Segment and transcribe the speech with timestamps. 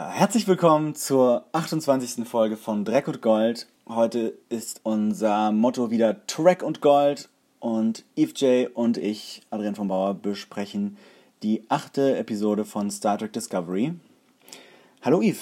[0.00, 2.24] Herzlich willkommen zur 28.
[2.24, 3.66] Folge von Dreck und Gold.
[3.88, 7.28] Heute ist unser Motto wieder Track und Gold
[7.58, 10.96] und Eve J und ich, Adrian von Bauer, besprechen
[11.42, 13.92] die achte Episode von Star Trek Discovery.
[15.02, 15.40] Hallo Eve.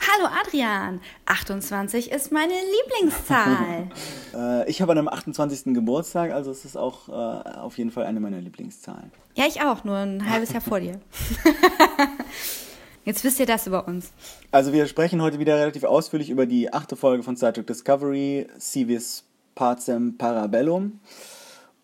[0.00, 1.02] Hallo Adrian.
[1.26, 3.90] 28 ist meine Lieblingszahl.
[4.34, 5.74] äh, ich habe an einem 28.
[5.74, 7.12] Geburtstag, also es ist auch äh,
[7.58, 9.12] auf jeden Fall eine meiner Lieblingszahlen.
[9.34, 10.98] Ja, ich auch, nur ein halbes Jahr vor dir.
[13.08, 14.12] Jetzt wisst ihr das über uns.
[14.50, 18.46] Also wir sprechen heute wieder relativ ausführlich über die achte Folge von Star Trek Discovery,
[18.60, 21.00] Civis Pacem Parabellum.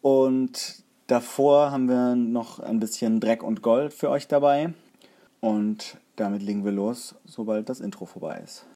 [0.03, 4.75] Und davor haben wir noch ein bisschen Dreck und Gold für euch dabei.
[5.41, 8.67] Und damit legen wir los, sobald das Intro vorbei ist.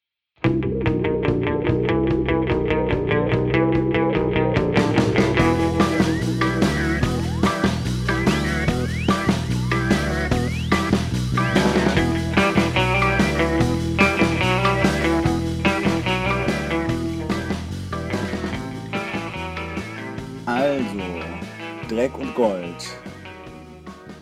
[21.99, 22.87] Dreck und Gold.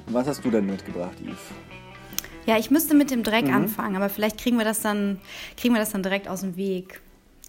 [0.06, 1.36] Was hast du denn mitgebracht, Yves?
[2.46, 3.54] Ja, ich müsste mit dem Dreck mhm.
[3.54, 5.20] anfangen, aber vielleicht kriegen wir das dann,
[5.58, 7.02] kriegen wir das dann direkt aus dem Weg.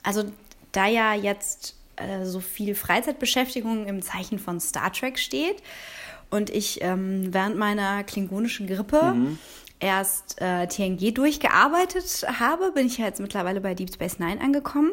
[0.03, 0.25] Also,
[0.73, 5.63] da ja jetzt äh, so viel Freizeitbeschäftigung im Zeichen von Star Trek steht
[6.29, 9.39] und ich ähm, während meiner klingonischen Grippe mhm.
[9.79, 14.91] erst äh, TNG durchgearbeitet habe, bin ich ja jetzt mittlerweile bei Deep Space Nine angekommen.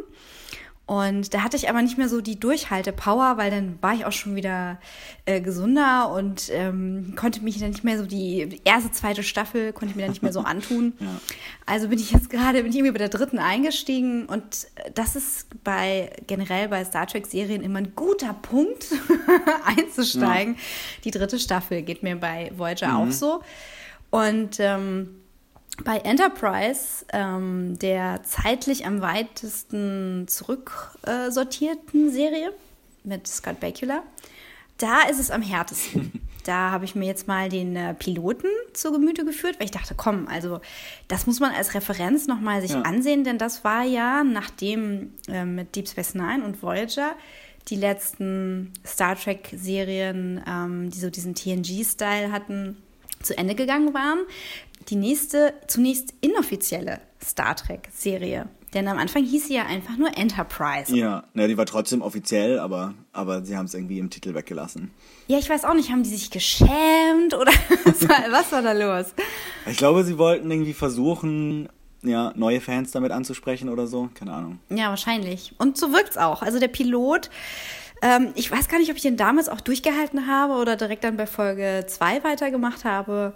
[0.87, 4.13] Und da hatte ich aber nicht mehr so die Durchhaltepower, weil dann war ich auch
[4.13, 4.79] schon wieder
[5.25, 9.93] äh, gesunder und ähm, konnte mich dann nicht mehr so die erste, zweite Staffel konnte
[9.93, 10.93] ich mir dann nicht mehr so antun.
[11.01, 11.07] Ja.
[11.65, 15.47] Also bin ich jetzt gerade, bin ich irgendwie bei der dritten eingestiegen und das ist
[15.65, 18.85] bei generell bei Star Trek Serien immer ein guter Punkt
[19.65, 20.55] einzusteigen.
[20.55, 20.61] Ja.
[21.05, 22.97] Die dritte Staffel geht mir bei Voyager mhm.
[22.97, 23.43] auch so.
[24.11, 25.24] Und ähm,
[25.83, 32.53] bei Enterprise, ähm, der zeitlich am weitesten zurücksortierten äh, Serie
[33.03, 34.03] mit Scott Bakula,
[34.79, 36.13] da ist es am härtesten.
[36.45, 39.95] da habe ich mir jetzt mal den äh, Piloten zu Gemüte geführt, weil ich dachte,
[39.97, 40.61] komm, also
[41.09, 42.83] das muss man als Referenz nochmal sich ja.
[42.83, 47.15] ansehen, denn das war ja, nachdem äh, mit Deep Space Nine und Voyager
[47.69, 52.77] die letzten Star Trek-Serien, ähm, die so diesen TNG-Style hatten,
[53.23, 54.19] zu Ende gegangen waren,
[54.89, 58.49] die nächste, zunächst inoffizielle Star Trek-Serie.
[58.75, 60.95] Denn am Anfang hieß sie ja einfach nur Enterprise.
[60.95, 64.91] Ja, na, die war trotzdem offiziell, aber, aber sie haben es irgendwie im Titel weggelassen.
[65.29, 67.53] Ja, ich weiß auch nicht, haben die sich geschämt oder
[67.85, 69.15] was war, was war da los?
[69.67, 71.69] Ich glaube, sie wollten irgendwie versuchen,
[72.03, 74.11] ja, neue Fans damit anzusprechen oder so.
[74.13, 74.59] Keine Ahnung.
[74.71, 75.55] Ja, wahrscheinlich.
[75.59, 76.43] Und so wirkt es auch.
[76.43, 77.31] Also der Pilot,
[78.03, 81.17] ähm, ich weiß gar nicht, ob ich den damals auch durchgehalten habe oder direkt dann
[81.17, 83.35] bei Folge 2 weitergemacht habe.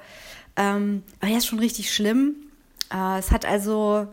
[0.59, 2.35] Ähm, aber der ist schon richtig schlimm.
[2.93, 4.09] Äh, es hat also,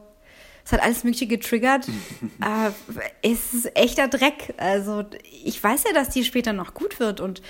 [0.63, 1.87] es hat alles Mögliche getriggert.
[2.41, 2.71] äh,
[3.23, 4.53] es ist echter Dreck.
[4.57, 5.03] Also
[5.43, 7.41] ich weiß ja, dass die später noch gut wird und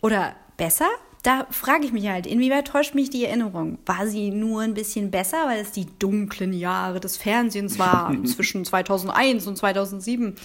[0.00, 0.86] oder besser.
[1.24, 3.78] Da frage ich mich halt, inwieweit täuscht mich die Erinnerung?
[3.86, 8.64] War sie nur ein bisschen besser, weil es die dunklen Jahre des Fernsehens waren zwischen
[8.64, 10.36] 2001 und 2007?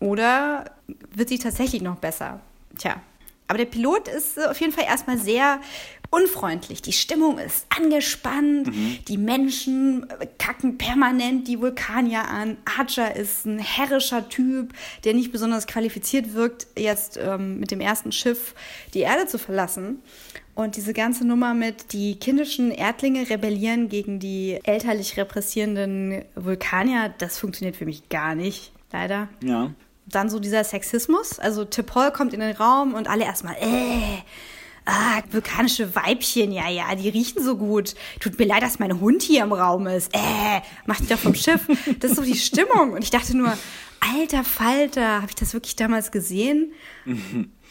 [0.00, 0.64] Oder
[1.14, 2.40] wird sie tatsächlich noch besser?
[2.78, 3.02] Tja,
[3.46, 5.60] aber der Pilot ist auf jeden Fall erstmal sehr
[6.14, 6.80] unfreundlich.
[6.82, 8.68] Die Stimmung ist angespannt.
[8.68, 8.98] Mhm.
[9.08, 10.06] Die Menschen
[10.38, 12.56] kacken permanent die Vulkanier an.
[12.64, 14.72] Archer ist ein herrischer Typ,
[15.04, 18.54] der nicht besonders qualifiziert wirkt, jetzt ähm, mit dem ersten Schiff
[18.94, 20.02] die Erde zu verlassen.
[20.54, 27.38] Und diese ganze Nummer mit, die kindischen Erdlinge rebellieren gegen die elterlich repressierenden Vulkanier, das
[27.38, 29.28] funktioniert für mich gar nicht, leider.
[29.42, 29.72] Ja.
[30.06, 31.40] Dann so dieser Sexismus.
[31.40, 34.22] Also T'Pol kommt in den Raum und alle erstmal, äh,
[34.84, 37.94] ah, vulkanische Weibchen, ja, ja, die riechen so gut.
[38.20, 40.14] Tut mir leid, dass mein Hund hier im Raum ist.
[40.14, 41.66] Äh, mach dich doch vom Schiff.
[42.00, 42.92] Das ist so die Stimmung.
[42.92, 43.56] Und ich dachte nur,
[44.00, 46.72] alter Falter, habe ich das wirklich damals gesehen?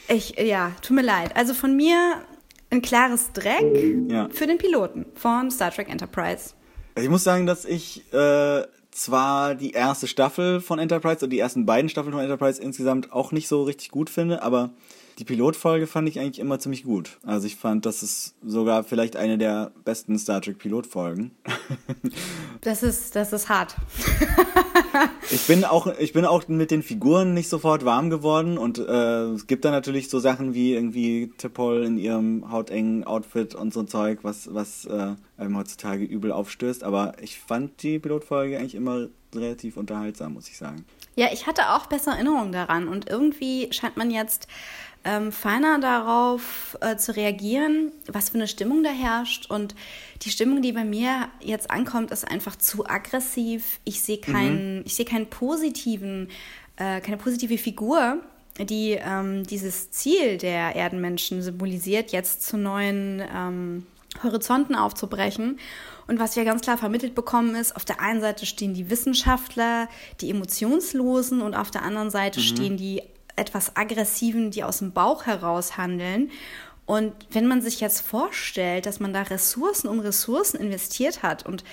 [0.07, 1.35] Ich, ja, tut mir leid.
[1.35, 2.24] Also von mir
[2.69, 3.63] ein klares Dreck
[4.09, 4.28] ja.
[4.31, 6.53] für den Piloten von Star Trek Enterprise.
[7.00, 11.65] Ich muss sagen, dass ich äh, zwar die erste Staffel von Enterprise und die ersten
[11.65, 14.71] beiden Staffeln von Enterprise insgesamt auch nicht so richtig gut finde, aber
[15.19, 17.19] die Pilotfolge fand ich eigentlich immer ziemlich gut.
[17.24, 21.31] Also ich fand, das ist sogar vielleicht eine der besten Star Trek Pilotfolgen.
[22.62, 23.75] das ist, das ist hart.
[25.31, 29.24] ich bin auch, ich bin auch mit den Figuren nicht sofort warm geworden und äh,
[29.31, 33.81] es gibt da natürlich so Sachen wie irgendwie T'Pol in ihrem hautengen Outfit und so
[33.81, 36.83] ein Zeug, was, was äh, einem heutzutage übel aufstößt.
[36.83, 40.86] Aber ich fand die Pilotfolge eigentlich immer relativ unterhaltsam, muss ich sagen.
[41.15, 44.48] Ja, ich hatte auch bessere Erinnerungen daran und irgendwie scheint man jetzt
[45.05, 49.50] ähm, feiner darauf äh, zu reagieren, was für eine Stimmung da herrscht.
[49.50, 49.75] Und
[50.21, 53.79] die Stimmung, die bei mir jetzt ankommt, ist einfach zu aggressiv.
[53.83, 54.83] Ich sehe keinen, mhm.
[54.85, 56.29] ich sehe keinen positiven,
[56.77, 58.19] äh, keine positive Figur,
[58.59, 63.85] die ähm, dieses Ziel der Erdenmenschen symbolisiert, jetzt zu neuen ähm,
[64.21, 65.59] Horizonten aufzubrechen.
[66.07, 69.88] Und was wir ganz klar vermittelt bekommen ist, auf der einen Seite stehen die Wissenschaftler,
[70.21, 72.44] die Emotionslosen und auf der anderen Seite mhm.
[72.44, 73.01] stehen die
[73.35, 76.31] etwas aggressiven, die aus dem Bauch heraus handeln.
[76.85, 81.63] Und wenn man sich jetzt vorstellt, dass man da Ressourcen um Ressourcen investiert hat und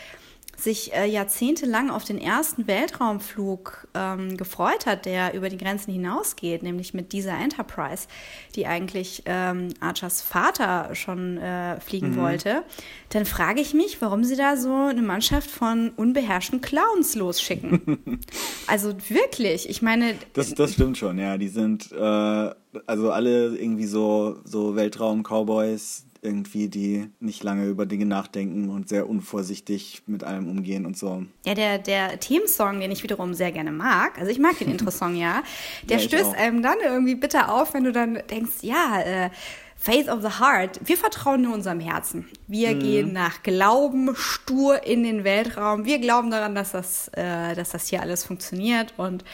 [0.63, 6.63] sich äh, jahrzehntelang auf den ersten Weltraumflug ähm, gefreut hat, der über die Grenzen hinausgeht,
[6.63, 8.07] nämlich mit dieser Enterprise,
[8.55, 12.17] die eigentlich ähm, Archers Vater schon äh, fliegen mhm.
[12.17, 12.63] wollte,
[13.11, 18.21] dann frage ich mich, warum sie da so eine Mannschaft von unbeherrschten Clowns losschicken.
[18.67, 20.15] also wirklich, ich meine.
[20.35, 21.39] Das, das stimmt schon, ja.
[21.39, 22.51] Die sind äh,
[22.87, 29.09] also alle irgendwie so, so Weltraum-Cowboys, irgendwie, die nicht lange über Dinge nachdenken und sehr
[29.09, 31.25] unvorsichtig mit allem umgehen und so.
[31.47, 35.17] Ja, der, der Themensong, den ich wiederum sehr gerne mag, also ich mag den Intro-Song
[35.17, 35.43] ja,
[35.85, 39.31] der ja, stößt einem dann irgendwie bitter auf, wenn du dann denkst, ja, äh,
[39.77, 40.79] Faith of the Heart.
[40.85, 42.29] Wir vertrauen nur unserem Herzen.
[42.47, 42.81] Wir mhm.
[42.81, 45.87] gehen nach Glauben stur in den Weltraum.
[45.87, 48.93] Wir glauben daran, dass das, äh, dass das hier alles funktioniert.
[48.99, 49.25] Und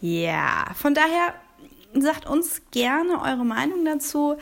[0.00, 1.34] ja, von daher
[1.92, 4.38] sagt uns gerne eure Meinung dazu.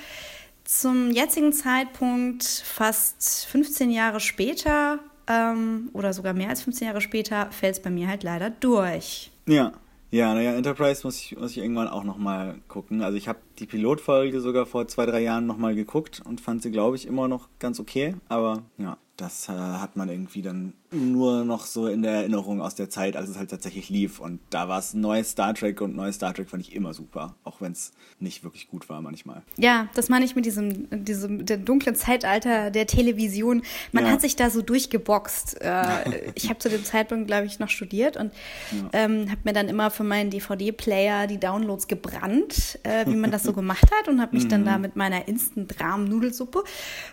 [0.70, 7.50] Zum jetzigen Zeitpunkt, fast 15 Jahre später ähm, oder sogar mehr als 15 Jahre später,
[7.50, 9.32] fällt es bei mir halt leider durch.
[9.49, 9.72] Ja,
[10.12, 13.02] ja, naja, Enterprise muss ich, muss ich irgendwann auch nochmal gucken.
[13.02, 16.70] Also ich habe die Pilotfolge sogar vor zwei, drei Jahren nochmal geguckt und fand sie,
[16.70, 18.14] glaube ich, immer noch ganz okay.
[18.28, 22.75] Aber ja, das äh, hat man irgendwie dann nur noch so in der Erinnerung aus
[22.75, 24.20] der Zeit, als es halt tatsächlich lief.
[24.20, 27.37] Und da war es neues Star Trek und neues Star Trek fand ich immer super,
[27.44, 29.42] auch wenn es nicht wirklich gut war manchmal.
[29.56, 33.62] Ja, das meine ich mit diesem, diesem dem dunklen Zeitalter der Television.
[33.92, 34.12] Man ja.
[34.12, 35.60] hat sich da so durchgeboxt.
[35.60, 38.32] Äh, ich habe zu dem Zeitpunkt, glaube ich, noch studiert und
[38.72, 38.88] ja.
[38.93, 43.44] ähm, habe mir dann immer für meinen DVD-Player die Downloads gebrannt, äh, wie man das
[43.44, 44.82] so gemacht hat und habe mich dann da mhm.
[44.82, 46.64] mit meiner Instant-Rahm-Nudelsuppe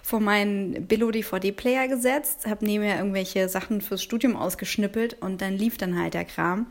[0.02, 5.78] vor meinen Billo-DVD-Player gesetzt, habe neben mir irgendwelche Sachen fürs Studium ausgeschnippelt und dann lief
[5.78, 6.68] dann halt der Kram.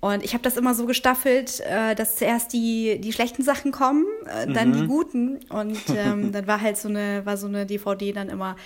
[0.00, 4.06] Und ich habe das immer so gestaffelt, äh, dass zuerst die, die schlechten Sachen kommen,
[4.24, 4.72] äh, dann mhm.
[4.72, 5.40] die guten.
[5.50, 8.56] Und ähm, dann war halt so eine, war so eine DVD dann immer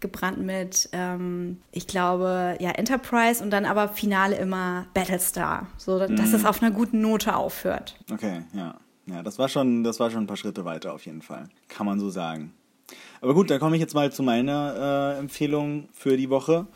[0.00, 5.68] gebrannt mit, ähm, ich glaube, ja, Enterprise und dann aber Finale immer Battlestar.
[5.76, 6.34] So, dass mhm.
[6.34, 7.96] es auf einer guten Note aufhört.
[8.12, 8.74] Okay, ja.
[9.06, 11.48] Ja, das war schon, das war schon ein paar Schritte weiter auf jeden Fall.
[11.68, 12.52] Kann man so sagen.
[13.20, 16.66] Aber gut, dann komme ich jetzt mal zu meiner äh, Empfehlung für die Woche.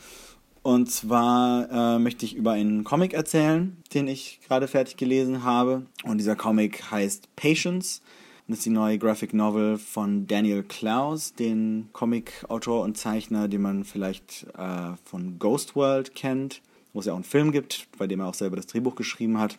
[0.65, 5.83] Und zwar äh, möchte ich über einen Comic erzählen, den ich gerade fertig gelesen habe.
[6.05, 8.01] Und dieser Comic heißt Patience.
[8.49, 13.85] Das ist die neue Graphic Novel von Daniel Klaus, den Comic-Autor und Zeichner, den man
[13.85, 16.63] vielleicht äh, von Ghost World kennt,
[16.95, 19.39] wo es ja auch einen Film gibt, bei dem er auch selber das Drehbuch geschrieben
[19.39, 19.59] hat.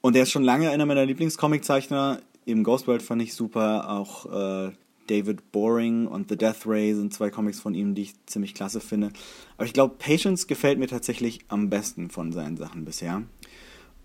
[0.00, 2.22] Und der ist schon lange einer meiner Lieblingscomiczeichner.
[2.44, 4.72] Eben Ghost World fand ich super, auch äh,
[5.10, 8.80] David Boring und The Death Ray sind zwei Comics von ihm, die ich ziemlich klasse
[8.80, 9.10] finde.
[9.56, 13.22] Aber ich glaube, Patience gefällt mir tatsächlich am besten von seinen Sachen bisher.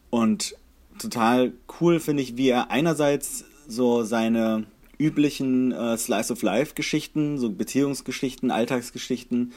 [0.10, 0.56] Und
[0.98, 4.66] total cool finde ich, wie er einerseits so seine
[4.98, 9.54] üblichen äh, Slice of Life Geschichten, so Beziehungsgeschichten, Alltagsgeschichten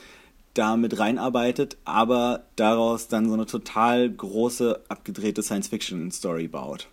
[0.54, 6.88] da mit reinarbeitet, aber daraus dann so eine total große, abgedrehte Science-Fiction-Story baut.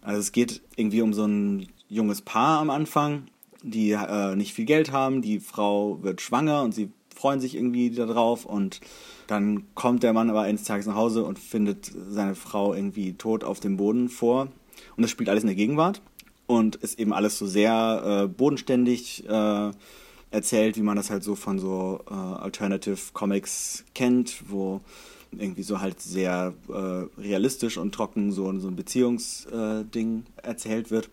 [0.00, 3.26] Also es geht irgendwie um so ein junges Paar am Anfang,
[3.62, 7.90] die äh, nicht viel Geld haben, die Frau wird schwanger und sie freuen sich irgendwie
[7.90, 8.80] darauf und
[9.26, 13.44] dann kommt der Mann aber eines Tages nach Hause und findet seine Frau irgendwie tot
[13.44, 14.48] auf dem Boden vor
[14.96, 16.00] und das spielt alles in der Gegenwart
[16.46, 19.70] und ist eben alles so sehr äh, bodenständig äh,
[20.30, 24.80] erzählt, wie man das halt so von so äh, Alternative Comics kennt, wo
[25.30, 31.10] irgendwie so halt sehr äh, realistisch und trocken so, so ein Beziehungsding äh, erzählt wird.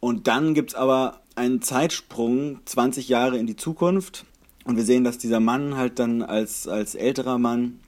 [0.00, 4.26] Und dann gibt es aber einen Zeitsprung 20 Jahre in die Zukunft
[4.64, 7.80] und wir sehen, dass dieser Mann halt dann als, als älterer Mann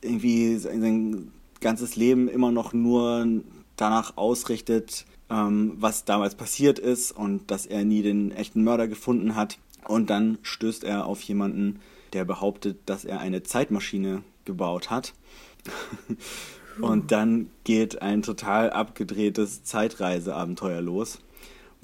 [0.00, 3.26] irgendwie sein ganzes Leben immer noch nur
[3.74, 9.34] danach ausrichtet, ähm, was damals passiert ist und dass er nie den echten Mörder gefunden
[9.34, 9.58] hat.
[9.88, 11.80] Und dann stößt er auf jemanden,
[12.12, 15.14] der behauptet, dass er eine Zeitmaschine gebaut hat.
[16.80, 21.18] und dann geht ein total abgedrehtes Zeitreiseabenteuer los,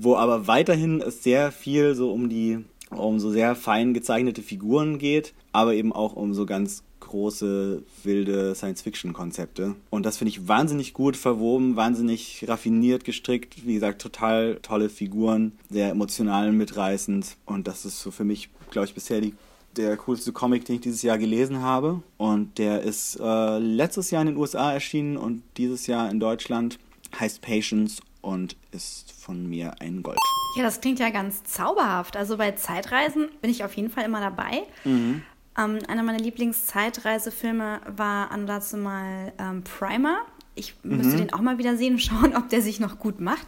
[0.03, 4.99] wo aber weiterhin es sehr viel so um die um so sehr fein gezeichnete Figuren
[4.99, 9.75] geht, aber eben auch um so ganz große, wilde Science-Fiction-Konzepte.
[9.91, 13.67] Und das finde ich wahnsinnig gut verwoben, wahnsinnig raffiniert gestrickt.
[13.67, 17.37] Wie gesagt, total tolle Figuren, sehr emotional mitreißend.
[17.47, 19.35] Und das ist so für mich, glaube ich, bisher die
[19.77, 22.03] der coolste Comic, den ich dieses Jahr gelesen habe.
[22.17, 26.79] Und der ist äh, letztes Jahr in den USA erschienen und dieses Jahr in Deutschland.
[27.19, 30.19] Heißt Patience und ist von mir ein Gold.
[30.57, 32.17] Ja, das klingt ja ganz zauberhaft.
[32.17, 34.63] Also bei Zeitreisen bin ich auf jeden Fall immer dabei.
[34.85, 35.23] Mhm.
[35.59, 40.23] Ähm, einer meiner Lieblingszeitreisefilme war anlass mal ähm, Primer.
[40.55, 41.19] Ich müsste mhm.
[41.19, 43.47] den auch mal wieder sehen und schauen, ob der sich noch gut macht.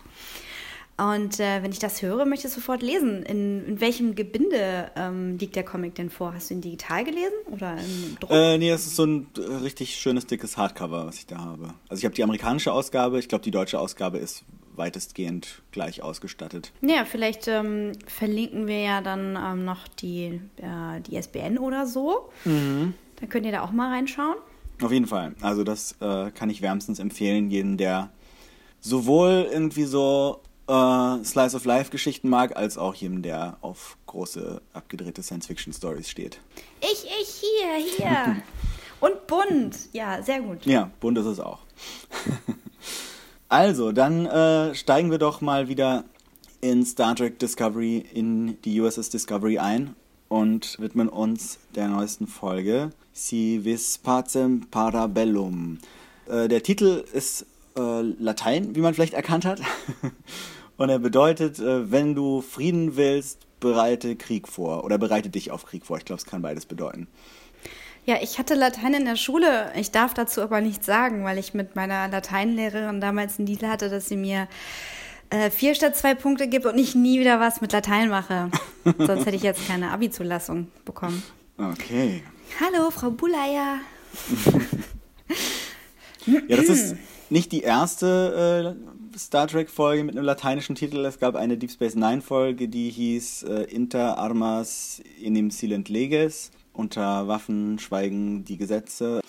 [0.98, 3.22] Und äh, wenn ich das höre, möchte ich sofort lesen.
[3.22, 6.34] In, in welchem Gebinde ähm, liegt der Comic denn vor?
[6.34, 8.30] Hast du ihn digital gelesen oder im Druck?
[8.30, 9.26] Äh, nee, das ist so ein
[9.62, 11.74] richtig schönes, dickes Hardcover, was ich da habe.
[11.88, 16.72] Also ich habe die amerikanische Ausgabe, ich glaube, die deutsche Ausgabe ist weitestgehend gleich ausgestattet.
[16.80, 22.30] Ja, vielleicht ähm, verlinken wir ja dann ähm, noch die, äh, die SBN oder so.
[22.44, 22.94] Mhm.
[23.20, 24.36] Dann könnt ihr da auch mal reinschauen.
[24.82, 25.34] Auf jeden Fall.
[25.40, 28.10] Also das äh, kann ich wärmstens empfehlen, jedem, der
[28.80, 34.60] sowohl irgendwie so äh, Slice of Life Geschichten mag, als auch jedem, der auf große,
[34.72, 36.40] abgedrehte Science-Fiction-Stories steht.
[36.80, 38.36] Ich, ich, hier, hier.
[39.00, 39.76] Und bunt.
[39.92, 40.64] Ja, sehr gut.
[40.64, 41.58] Ja, bunt ist es auch.
[43.52, 46.04] also, dann äh, steigen wir doch mal wieder
[46.62, 49.94] in Star Trek Discovery, in die USS Discovery ein
[50.28, 55.78] und widmen uns der neuesten Folge, Si vis pacem parabellum.
[56.26, 57.44] Äh, der Titel ist
[57.76, 59.60] äh, Latein, wie man vielleicht erkannt hat.
[60.78, 65.66] Und er bedeutet, äh, wenn du Frieden willst, bereite Krieg vor oder bereite dich auf
[65.66, 65.98] Krieg vor.
[65.98, 67.06] Ich glaube, es kann beides bedeuten.
[68.04, 69.70] Ja, ich hatte Latein in der Schule.
[69.76, 73.88] Ich darf dazu aber nichts sagen, weil ich mit meiner Lateinlehrerin damals einen Deal hatte,
[73.90, 74.48] dass sie mir
[75.30, 78.50] äh, vier statt zwei Punkte gibt und ich nie wieder was mit Latein mache.
[78.98, 81.22] Sonst hätte ich jetzt keine Abi-Zulassung bekommen.
[81.56, 82.24] Okay.
[82.60, 83.78] Hallo, Frau Bulaya.
[86.26, 86.96] ja, das ist
[87.30, 88.76] nicht die erste
[89.14, 91.04] äh, Star Trek-Folge mit einem lateinischen Titel.
[91.04, 96.50] Es gab eine Deep Space Nine-Folge, die hieß äh, Inter Armas in Silent Leges.
[96.72, 99.20] Unter Waffen schweigen die Gesetze.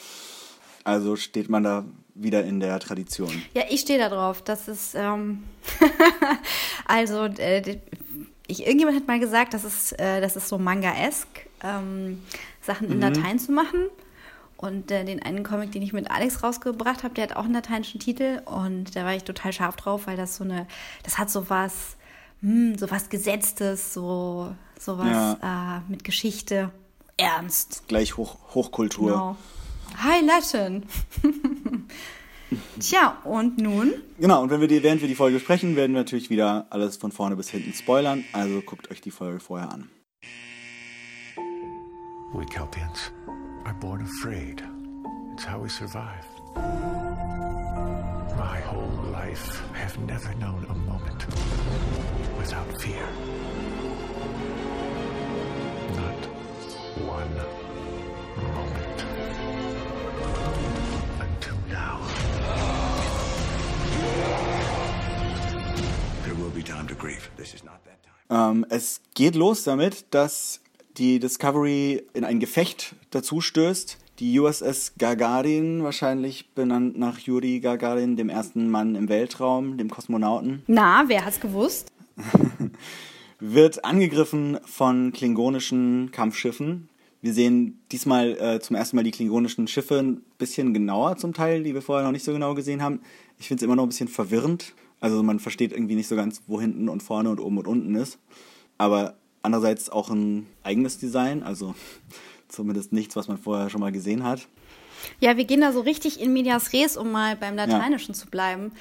[0.83, 1.85] Also steht man da
[2.15, 3.31] wieder in der Tradition.
[3.53, 4.41] Ja, ich stehe da drauf.
[4.41, 5.43] Das ist, ähm
[6.85, 7.79] also, äh,
[8.47, 11.27] ich, irgendjemand hat mal gesagt, das ist, äh, das ist so Manga-esk,
[11.63, 12.21] ähm,
[12.61, 13.01] Sachen in mhm.
[13.01, 13.87] Latein zu machen.
[14.57, 17.53] Und äh, den einen Comic, den ich mit Alex rausgebracht habe, der hat auch einen
[17.53, 20.67] lateinischen Titel und da war ich total scharf drauf, weil das so eine,
[21.03, 21.97] das hat so was,
[22.39, 25.07] mh, so was Gesetztes, so, so was
[25.41, 25.77] ja.
[25.77, 26.71] äh, mit Geschichte,
[27.17, 27.83] ernst.
[27.87, 29.11] Gleich Hoch, Hochkultur.
[29.11, 29.37] Genau.
[29.97, 30.85] Hi Latin.
[32.79, 33.93] Tja, und nun?
[34.19, 36.97] Genau, und wenn wir die, während wir die Folge sprechen, werden wir natürlich wieder alles
[36.97, 38.23] von vorne bis hinten spoilern.
[38.31, 39.89] Also guckt euch die Folge vorher an.
[42.33, 43.11] We Kelpians
[43.65, 44.63] are born afraid.
[45.33, 46.25] It's how we survive.
[48.37, 51.25] My whole life, I have never known a moment
[52.39, 53.07] without fear.
[55.95, 56.32] Not
[57.01, 57.29] one
[58.37, 59.05] moment.
[61.19, 61.99] Until now.
[66.23, 67.29] There will be time to grieve.
[67.35, 68.13] This is not that time.
[68.29, 70.61] Ähm, es geht los damit, dass
[70.97, 73.97] die Discovery in ein Gefecht dazu stößt.
[74.19, 80.61] Die USS Gagarin, wahrscheinlich benannt nach Yuri Gagarin, dem ersten Mann im Weltraum, dem Kosmonauten.
[80.67, 81.91] Na, wer hat's gewusst?
[83.51, 86.89] wird angegriffen von klingonischen Kampfschiffen.
[87.21, 91.63] Wir sehen diesmal äh, zum ersten Mal die klingonischen Schiffe ein bisschen genauer zum Teil,
[91.63, 93.01] die wir vorher noch nicht so genau gesehen haben.
[93.39, 94.73] Ich finde es immer noch ein bisschen verwirrend.
[94.99, 97.95] Also man versteht irgendwie nicht so ganz, wo hinten und vorne und oben und unten
[97.95, 98.19] ist.
[98.77, 101.75] Aber Andererseits auch ein eigenes Design, also
[102.47, 104.47] zumindest nichts, was man vorher schon mal gesehen hat.
[105.19, 108.19] Ja, wir gehen da so richtig in medias res, um mal beim Lateinischen ja.
[108.19, 108.71] zu bleiben.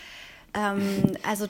[0.55, 1.47] Ähm, also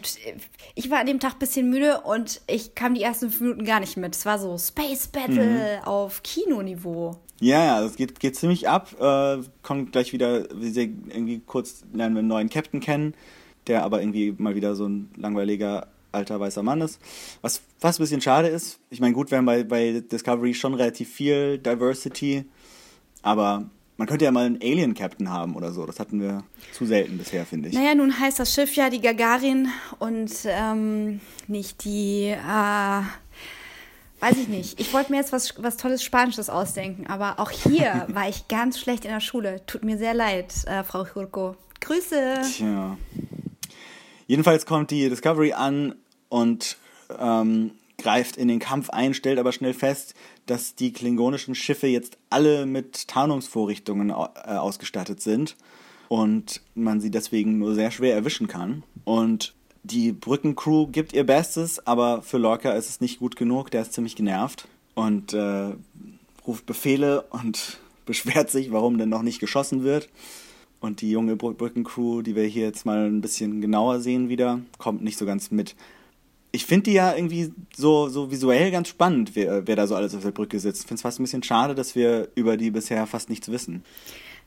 [0.74, 3.64] ich war an dem Tag ein bisschen müde und ich kam die ersten fünf Minuten
[3.64, 4.14] gar nicht mit.
[4.14, 5.84] Es war so Space Battle mhm.
[5.84, 7.16] auf Kinoniveau.
[7.40, 8.94] Ja, ja, das geht, geht ziemlich ab.
[9.00, 13.14] Äh, kommt gleich wieder, wir sehen irgendwie kurz lernen wir einen neuen Captain kennen,
[13.66, 17.00] der aber irgendwie mal wieder so ein langweiliger alter weißer Mann ist.
[17.40, 18.78] Was fast ein bisschen schade ist.
[18.90, 22.44] Ich meine, gut, wir haben bei, bei Discovery schon relativ viel Diversity,
[23.22, 25.86] aber man könnte ja mal einen Alien-Captain haben oder so.
[25.86, 27.74] Das hatten wir zu selten bisher, finde ich.
[27.74, 29.68] Naja, nun heißt das Schiff ja die Gagarin
[29.98, 33.02] und ähm, nicht die, äh,
[34.20, 34.80] weiß ich nicht.
[34.80, 38.78] Ich wollte mir jetzt was, was Tolles Spanisches ausdenken, aber auch hier war ich ganz
[38.78, 39.64] schlecht in der Schule.
[39.66, 41.56] Tut mir sehr leid, äh, Frau Churko.
[41.80, 42.42] Grüße.
[42.56, 42.96] Tja.
[44.26, 45.96] Jedenfalls kommt die Discovery an
[46.28, 46.78] und
[47.18, 50.14] ähm, greift in den Kampf ein, stellt aber schnell fest,
[50.46, 55.56] dass die klingonischen Schiffe jetzt alle mit Tarnungsvorrichtungen äh, ausgestattet sind
[56.08, 58.82] und man sie deswegen nur sehr schwer erwischen kann.
[59.04, 63.82] Und die Brückencrew gibt ihr Bestes, aber für Lorca ist es nicht gut genug, der
[63.82, 65.70] ist ziemlich genervt und äh,
[66.46, 70.08] ruft Befehle und beschwert sich, warum denn noch nicht geschossen wird.
[70.80, 75.02] Und die junge Brückencrew, die wir hier jetzt mal ein bisschen genauer sehen wieder, kommt
[75.02, 75.76] nicht so ganz mit.
[76.52, 80.14] Ich finde die ja irgendwie so, so visuell ganz spannend, wer, wer da so alles
[80.14, 80.82] auf der Brücke sitzt.
[80.82, 83.82] Ich finde es fast ein bisschen schade, dass wir über die bisher fast nichts wissen.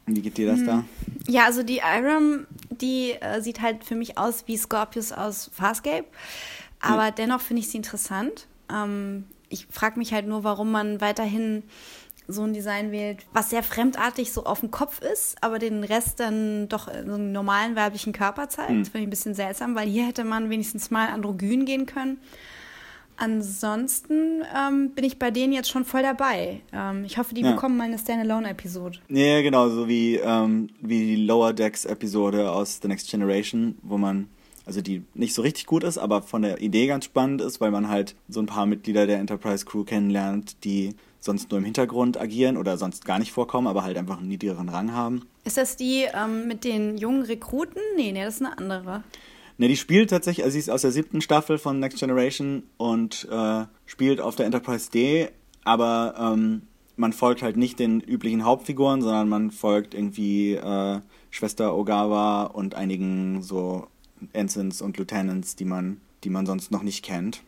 [0.05, 0.65] Wie geht dir das hm.
[0.67, 0.83] da?
[1.27, 6.05] Ja, also die Iram, die äh, sieht halt für mich aus wie Scorpius aus Farscape.
[6.79, 7.15] Aber hm.
[7.17, 8.47] dennoch finde ich sie interessant.
[8.71, 11.63] Ähm, ich frage mich halt nur, warum man weiterhin
[12.27, 16.19] so ein Design wählt, was sehr fremdartig so auf dem Kopf ist, aber den Rest
[16.19, 18.71] dann doch in so einen normalen weiblichen Körper zeigt.
[18.71, 18.79] Mhm.
[18.79, 22.17] Das finde ich ein bisschen seltsam, weil hier hätte man wenigstens mal androgyn gehen können.
[23.17, 26.61] Ansonsten ähm, bin ich bei denen jetzt schon voll dabei.
[26.73, 27.51] Ähm, ich hoffe, die ja.
[27.51, 28.99] bekommen mal eine Standalone-Episode.
[29.07, 34.27] Ja, genau, so wie, ähm, wie die Lower Decks-Episode aus The Next Generation, wo man,
[34.65, 37.71] also die nicht so richtig gut ist, aber von der Idee ganz spannend ist, weil
[37.71, 42.19] man halt so ein paar Mitglieder der Enterprise Crew kennenlernt, die sonst nur im Hintergrund
[42.19, 45.23] agieren oder sonst gar nicht vorkommen, aber halt einfach einen niedrigeren Rang haben.
[45.43, 47.81] Ist das die ähm, mit den jungen Rekruten?
[47.95, 49.03] Nee, nee, das ist eine andere.
[49.57, 53.27] Ne, die spielt tatsächlich, also sie ist aus der siebten Staffel von Next Generation und
[53.31, 55.29] äh, spielt auf der Enterprise D,
[55.63, 56.63] aber ähm,
[56.97, 62.75] man folgt halt nicht den üblichen Hauptfiguren, sondern man folgt irgendwie äh, Schwester Ogawa und
[62.75, 63.87] einigen so
[64.33, 67.41] Ensigns und Lieutenants, die man, die man sonst noch nicht kennt.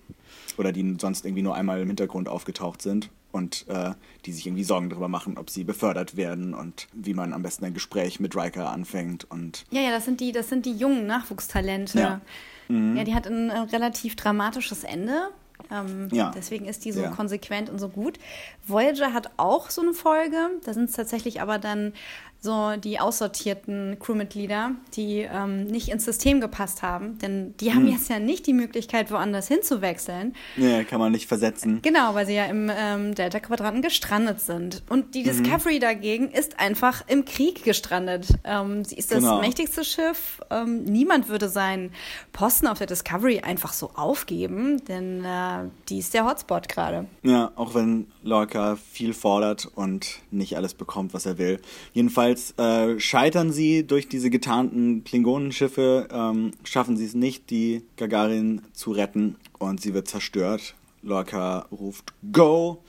[0.58, 3.92] Oder die sonst irgendwie nur einmal im Hintergrund aufgetaucht sind und äh,
[4.26, 7.66] die sich irgendwie Sorgen darüber machen, ob sie befördert werden und wie man am besten
[7.66, 11.06] ein Gespräch mit Riker anfängt und ja ja das sind die das sind die jungen
[11.08, 12.22] Nachwuchstalente ja,
[12.68, 12.96] mhm.
[12.98, 15.30] ja die hat ein, ein relativ dramatisches Ende
[15.72, 16.32] ähm, ja.
[16.36, 17.10] Deswegen ist die so ja.
[17.10, 18.20] konsequent und so gut.
[18.66, 20.38] Voyager hat auch so eine Folge.
[20.64, 21.94] Da sind es tatsächlich aber dann
[22.40, 27.18] so die aussortierten Crewmitglieder, die ähm, nicht ins System gepasst haben.
[27.20, 27.94] Denn die haben hm.
[27.94, 30.36] jetzt ja nicht die Möglichkeit, woanders hinzuwechseln.
[30.56, 31.82] Ja, kann man nicht versetzen.
[31.82, 34.84] Genau, weil sie ja im ähm, Delta-Quadranten gestrandet sind.
[34.90, 35.26] Und die mhm.
[35.26, 35.82] Discovery mhm.
[35.82, 38.28] dagegen ist einfach im Krieg gestrandet.
[38.44, 39.42] Ähm, sie ist das genau.
[39.42, 40.42] mächtigste Schiff.
[40.50, 41.92] Ähm, niemand würde seinen
[42.34, 47.08] Posten auf der Discovery einfach so aufgeben, denn äh, die ist der Hotspot gerade.
[47.24, 51.60] Ja, auch wenn Lorca viel fordert und nicht alles bekommt, was er will.
[51.94, 57.84] Jedenfalls Jedenfalls äh, scheitern sie durch diese getarnten Klingonenschiffe, ähm, schaffen sie es nicht, die
[57.96, 60.76] Gagarin zu retten und sie wird zerstört.
[61.02, 62.84] Lorca ruft Go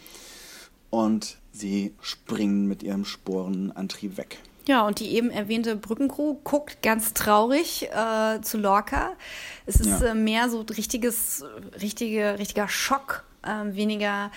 [0.91, 4.39] und sie springen mit ihrem Sporenantrieb weg.
[4.67, 9.13] Ja, und die eben erwähnte Brückencrew guckt ganz traurig äh, zu Lorca.
[9.67, 10.09] Es ist ja.
[10.09, 11.45] äh, mehr so richtiges,
[11.81, 14.31] richtige, richtiger Schock, äh, weniger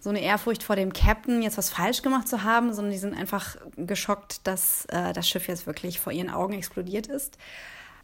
[0.00, 3.14] so eine Ehrfurcht vor dem Captain, jetzt was falsch gemacht zu haben, sondern die sind
[3.14, 7.36] einfach geschockt, dass äh, das Schiff jetzt wirklich vor ihren Augen explodiert ist.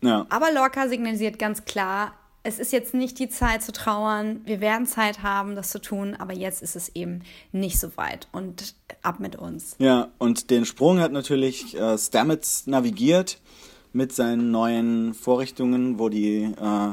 [0.01, 0.27] Ja.
[0.29, 2.13] Aber Lorca signalisiert ganz klar,
[2.47, 4.43] es ist jetzt nicht die Zeit zu trauern.
[4.45, 8.29] Wir werden Zeit haben, das zu tun, aber jetzt ist es eben nicht so weit.
[8.33, 9.77] Und ab mit uns.
[9.79, 13.41] Ja, und den Sprung hat natürlich äh, Stamets navigiert
[13.95, 16.93] mit seinen neuen Vorrichtungen, wo die äh,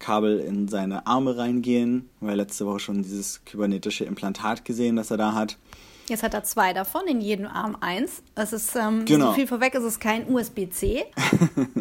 [0.00, 2.10] Kabel in seine Arme reingehen.
[2.18, 5.56] Wir haben letzte Woche schon dieses kybernetische Implantat gesehen, das er da hat.
[6.08, 8.24] Jetzt hat er zwei davon, in jedem Arm eins.
[8.34, 9.26] Es ist ähm, genau.
[9.26, 11.04] so viel vorweg, es ist kein USB-C.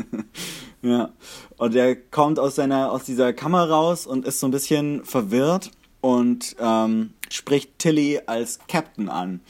[0.84, 1.10] ja,
[1.58, 5.72] und er kommt aus seiner aus dieser Kammer raus und ist so ein bisschen verwirrt
[6.02, 9.42] und ähm, spricht Tilly als Captain an.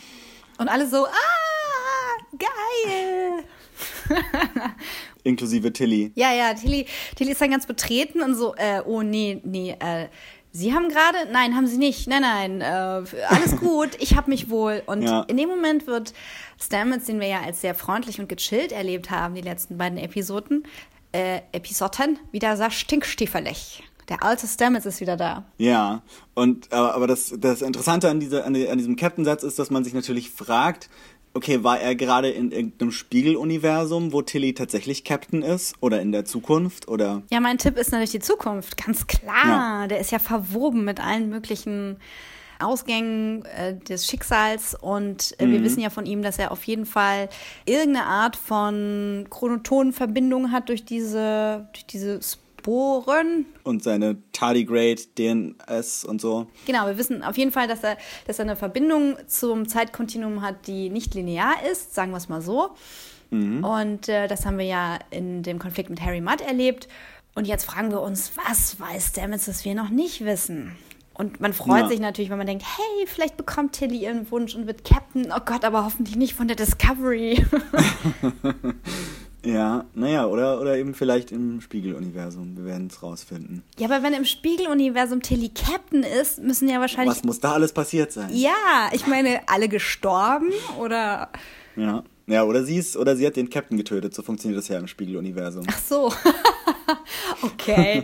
[0.58, 3.44] Und alle so, ah, geil.
[5.24, 6.12] Inklusive Tilly.
[6.16, 10.08] Ja, ja, Tilly, Tilly ist dann ganz betreten und so, äh, oh nee, nee, äh,
[10.52, 12.66] Sie haben gerade, nein, haben Sie nicht, nein, nein, äh,
[13.28, 14.82] alles gut, ich habe mich wohl.
[14.88, 15.22] Und ja.
[15.24, 16.14] in dem Moment wird
[16.60, 20.64] Stamets, den wir ja als sehr freundlich und gechillt erlebt haben, die letzten beiden Episoden,
[21.12, 23.84] äh, Episoden, wieder sehr stinkstiefelig.
[24.10, 25.44] Der alte Stamets ist wieder da.
[25.60, 26.02] Ja,
[26.34, 29.84] und aber, aber das, das Interessante an, dieser, an, an diesem Captain-Satz ist, dass man
[29.84, 30.90] sich natürlich fragt,
[31.34, 35.76] okay, war er gerade in irgendeinem Spiegeluniversum, wo Tilly tatsächlich Captain ist?
[35.80, 36.88] Oder in der Zukunft?
[36.88, 37.22] Oder?
[37.32, 39.48] Ja, mein Tipp ist natürlich die Zukunft, ganz klar.
[39.48, 39.88] Ja.
[39.88, 41.98] Der ist ja verwoben mit allen möglichen
[42.60, 45.52] Ausgängen äh, des Schicksals und äh, mhm.
[45.54, 47.30] wir wissen ja von ihm, dass er auf jeden Fall
[47.66, 52.20] irgendeine Art von Chronotonenverbindung hat durch diese, durch diese
[52.70, 53.48] Sporen.
[53.64, 56.48] Und seine Tardigrade, DNS und so.
[56.68, 60.68] Genau, wir wissen auf jeden Fall, dass er, dass er eine Verbindung zum Zeitkontinuum hat,
[60.68, 62.70] die nicht linear ist, sagen wir es mal so.
[63.32, 63.64] Mhm.
[63.64, 66.88] Und äh, das haben wir ja in dem Konflikt mit Harry Mudd erlebt.
[67.34, 70.76] Und jetzt fragen wir uns, was weiß Stamets, das wir noch nicht wissen?
[71.14, 71.88] Und man freut ja.
[71.90, 75.34] sich natürlich, wenn man denkt, hey, vielleicht bekommt Tilly ihren Wunsch und wird Captain.
[75.36, 77.44] Oh Gott, aber hoffentlich nicht von der Discovery.
[79.46, 82.58] ja, naja, oder, oder eben vielleicht im Spiegeluniversum.
[82.58, 83.64] Wir werden es rausfinden.
[83.78, 87.18] Ja, aber wenn im Spiegeluniversum Tilly Captain ist, müssen ja wahrscheinlich.
[87.18, 88.30] Was muss da alles passiert sein?
[88.34, 90.50] Ja, ich meine, alle gestorben
[90.80, 91.30] oder.
[91.76, 92.04] Ja.
[92.28, 94.88] Ja, oder sie ist, oder sie hat den Captain getötet, so funktioniert das ja im
[94.88, 95.66] Spiegeluniversum.
[95.68, 96.14] Ach so.
[97.42, 98.04] okay.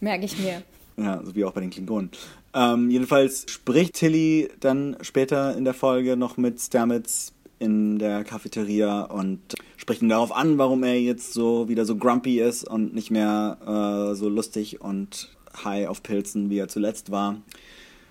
[0.00, 0.62] Merke ich mir.
[0.96, 2.10] Ja, so wie auch bei den Klingonen.
[2.54, 9.02] Ähm, jedenfalls spricht Tilly dann später in der Folge noch mit Stamets in der Cafeteria
[9.02, 9.40] und
[9.86, 13.56] spricht ihn darauf an, warum er jetzt so wieder so grumpy ist und nicht mehr
[13.64, 15.30] äh, so lustig und
[15.62, 17.40] high auf Pilzen, wie er zuletzt war.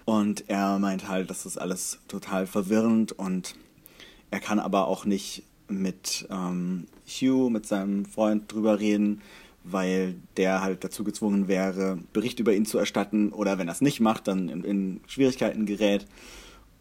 [0.05, 3.55] Und er meint halt, das ist alles total verwirrend und
[4.31, 9.21] er kann aber auch nicht mit ähm, Hugh, mit seinem Freund drüber reden,
[9.65, 13.81] weil der halt dazu gezwungen wäre, Bericht über ihn zu erstatten oder wenn er es
[13.81, 16.07] nicht macht, dann in, in, Schwierigkeiten gerät.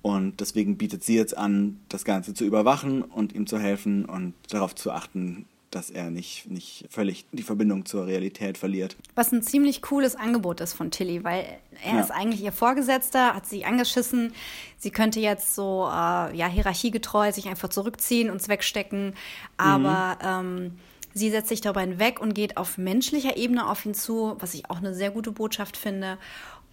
[0.04, 4.34] Und deswegen bietet sie jetzt an, das Ganze zu überwachen und ihm zu helfen und
[4.50, 8.98] darauf zu achten, dass er nicht, nicht völlig die Verbindung zur Realität verliert.
[9.14, 11.46] Was ein ziemlich cooles Angebot ist von Tilly, weil
[11.82, 12.00] er ja.
[12.00, 14.34] ist eigentlich ihr Vorgesetzter, hat sie angeschissen.
[14.76, 19.14] Sie könnte jetzt so äh, ja, hierarchiegetreu sich einfach zurückziehen und wegstecken.
[19.56, 20.66] Aber mhm.
[20.66, 20.72] ähm,
[21.14, 24.68] sie setzt sich darüber hinweg und geht auf menschlicher Ebene auf ihn zu, was ich
[24.68, 26.18] auch eine sehr gute Botschaft finde.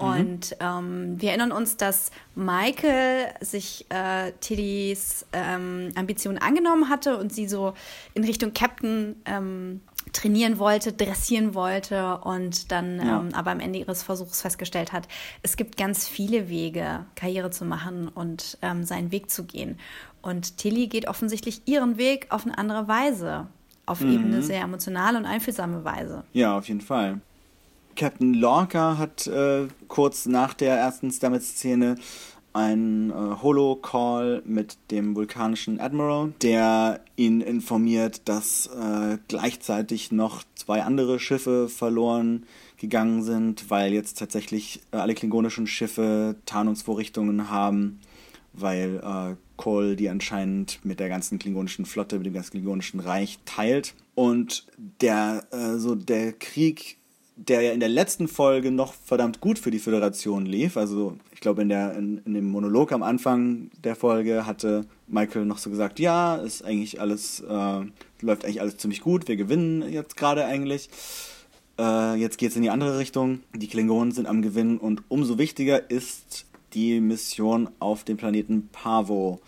[0.02, 0.10] Mhm.
[0.10, 7.34] Und ähm, wir erinnern uns, dass Michael sich äh, Tillys ähm, Ambitionen angenommen hatte und
[7.34, 7.74] sie so
[8.14, 9.82] in Richtung Captain ähm,
[10.14, 13.20] trainieren wollte, dressieren wollte und dann ja.
[13.20, 15.08] ähm, aber am Ende ihres Versuchs festgestellt hat,
[15.42, 19.78] es gibt ganz viele Wege, Karriere zu machen und ähm, seinen Weg zu gehen.
[20.22, 23.48] Und Tilly geht offensichtlich ihren Weg auf eine andere Weise,
[23.86, 24.14] auf mhm.
[24.14, 26.24] eben eine sehr emotionale und einfühlsame Weise.
[26.34, 27.22] Ja, auf jeden Fall.
[27.96, 31.96] Captain Lorca hat äh, kurz nach der ersten Stamets-Szene
[32.54, 40.84] einen äh, Holo-Call mit dem vulkanischen Admiral, der ihn informiert, dass äh, gleichzeitig noch zwei
[40.84, 42.46] andere Schiffe verloren
[42.78, 48.00] gegangen sind, weil jetzt tatsächlich äh, alle klingonischen Schiffe Tarnungsvorrichtungen haben,
[48.54, 53.40] weil äh, Cole die anscheinend mit der ganzen klingonischen Flotte, mit dem ganzen klingonischen Reich
[53.46, 53.94] teilt.
[54.16, 54.66] Und
[55.00, 56.98] der, äh, so der Krieg
[57.48, 60.78] der ja in der letzten Folge noch verdammt gut für die Föderation lief.
[60.78, 65.58] Also ich glaube, in, in, in dem Monolog am Anfang der Folge hatte Michael noch
[65.58, 67.80] so gesagt, ja, ist eigentlich alles, äh,
[68.22, 70.90] läuft eigentlich alles ziemlich gut, wir gewinnen jetzt gerade eigentlich.
[71.80, 73.40] Äh, jetzt geht es in die andere Richtung.
[73.56, 79.42] Die Klingonen sind am Gewinnen und umso wichtiger ist die Mission auf dem Planeten Pavo,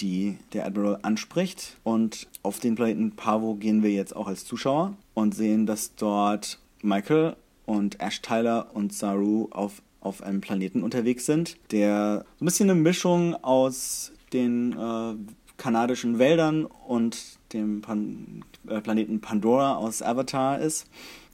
[0.00, 1.76] die der Admiral anspricht.
[1.84, 6.58] Und auf den Planeten Pavo gehen wir jetzt auch als Zuschauer und sehen, dass dort
[6.82, 12.46] Michael und Ash Tyler und Saru auf, auf einem Planeten unterwegs sind, der so ein
[12.46, 15.14] bisschen eine Mischung aus den äh,
[15.56, 17.16] kanadischen Wäldern und
[17.52, 20.86] dem Pan äh, Planeten Pandora aus Avatar ist.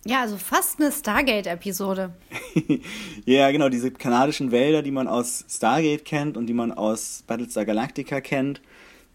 [0.04, 2.12] Ja, also fast eine Stargate-Episode.
[3.24, 7.64] ja, genau, diese kanadischen Wälder, die man aus Stargate kennt und die man aus Battlestar
[7.64, 8.60] Galactica kennt,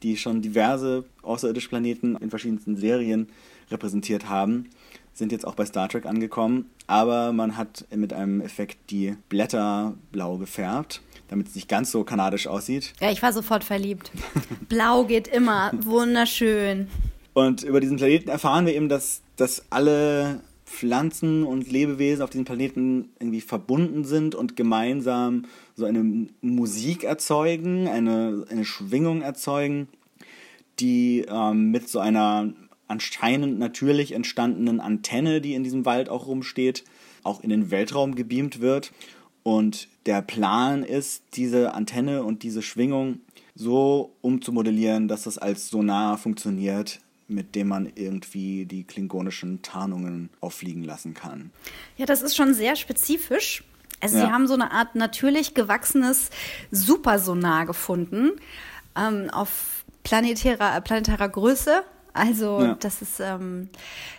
[0.03, 3.29] die schon diverse außerirdische Planeten in verschiedensten Serien
[3.69, 4.69] repräsentiert haben
[5.13, 9.95] sind jetzt auch bei Star Trek angekommen, aber man hat mit einem Effekt die Blätter
[10.11, 12.93] blau gefärbt, damit es nicht ganz so kanadisch aussieht.
[13.01, 14.11] Ja, ich war sofort verliebt.
[14.69, 16.87] Blau geht immer, wunderschön.
[17.33, 22.45] Und über diesen Planeten erfahren wir eben, dass, dass alle Pflanzen und Lebewesen auf diesem
[22.45, 25.45] Planeten irgendwie verbunden sind und gemeinsam
[25.75, 29.87] so eine Musik erzeugen, eine, eine Schwingung erzeugen,
[30.79, 32.53] die ähm, mit so einer
[32.91, 36.83] anscheinend natürlich entstandenen Antenne, die in diesem Wald auch rumsteht,
[37.23, 38.91] auch in den Weltraum gebeamt wird.
[39.43, 43.21] Und der Plan ist, diese Antenne und diese Schwingung
[43.55, 50.83] so umzumodellieren, dass das als Sonar funktioniert, mit dem man irgendwie die klingonischen Tarnungen auffliegen
[50.83, 51.51] lassen kann.
[51.97, 53.63] Ja, das ist schon sehr spezifisch.
[54.01, 54.25] Also ja.
[54.25, 56.29] sie haben so eine Art natürlich gewachsenes
[56.71, 58.31] Supersonar gefunden
[58.97, 61.83] ähm, auf planetärer, planetärer Größe.
[62.13, 62.77] Also ja.
[62.79, 63.69] das ist ähm,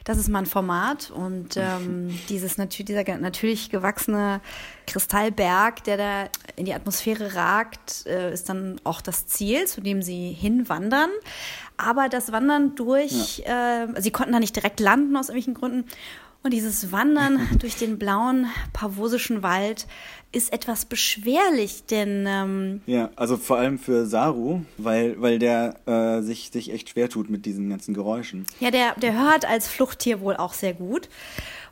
[0.04, 4.40] das ist mal ein Format und ähm, dieses natür dieser natürlich gewachsene
[4.86, 6.24] Kristallberg, der da
[6.56, 11.10] in die Atmosphäre ragt, äh, ist dann auch das Ziel, zu dem sie hinwandern.
[11.76, 13.84] Aber das Wandern durch, ja.
[13.84, 15.84] äh, sie konnten da nicht direkt landen aus irgendwelchen Gründen.
[16.42, 19.86] Und dieses Wandern durch den blauen pavosischen Wald
[20.32, 22.26] ist etwas beschwerlich, denn.
[22.26, 27.08] Ähm ja, also vor allem für Saru, weil, weil der äh, sich, sich echt schwer
[27.08, 28.46] tut mit diesen ganzen Geräuschen.
[28.58, 31.08] Ja, der, der hört als Fluchttier wohl auch sehr gut.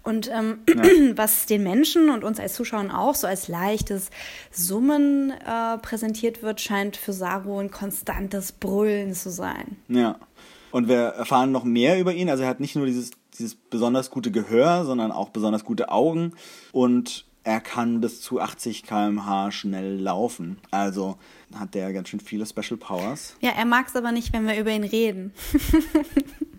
[0.03, 0.83] Und ähm, ja.
[1.17, 4.11] was den Menschen und uns als Zuschauern auch so als leichtes
[4.51, 9.77] Summen äh, präsentiert wird, scheint für Saru ein konstantes Brüllen zu sein.
[9.89, 10.17] Ja.
[10.71, 12.31] Und wir erfahren noch mehr über ihn.
[12.31, 16.35] Also er hat nicht nur dieses, dieses besonders gute Gehör, sondern auch besonders gute Augen.
[16.73, 20.59] Und er kann bis zu 80 km/h schnell laufen.
[20.71, 21.17] Also
[21.55, 23.37] hat der ganz schön viele Special Powers.
[23.41, 25.33] Ja, er mag es aber nicht, wenn wir über ihn reden.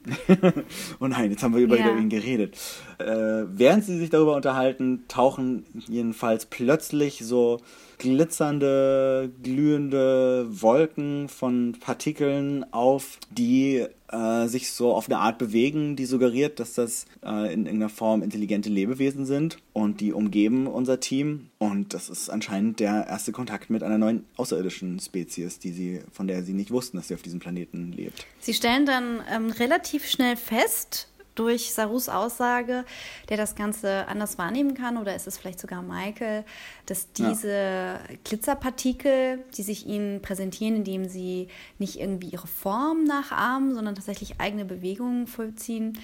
[0.99, 1.95] oh nein, jetzt haben wir über ja.
[1.95, 2.57] ihn geredet.
[2.97, 7.59] Äh, während sie sich darüber unterhalten, tauchen jedenfalls plötzlich so
[7.99, 16.05] glitzernde, glühende Wolken von Partikeln auf, die äh, sich so auf eine Art bewegen, die
[16.05, 21.51] suggeriert, dass das äh, in irgendeiner Form intelligente Lebewesen sind und die umgeben unser Team.
[21.59, 26.27] Und das ist anscheinend der erste Kontakt mit einer neuen außerirdischen Spezies, die sie, von
[26.27, 28.25] der sie nicht wussten, dass sie auf diesem Planeten lebt.
[28.39, 32.85] Sie stellen dann ähm, relativ schnell fest, durch Sarus Aussage,
[33.29, 36.43] der das Ganze anders wahrnehmen kann, oder ist es vielleicht sogar Michael,
[36.85, 37.99] dass diese ja.
[38.23, 41.47] Glitzerpartikel, die sich ihnen präsentieren, indem sie
[41.79, 45.97] nicht irgendwie ihre Form nachahmen, sondern tatsächlich eigene Bewegungen vollziehen,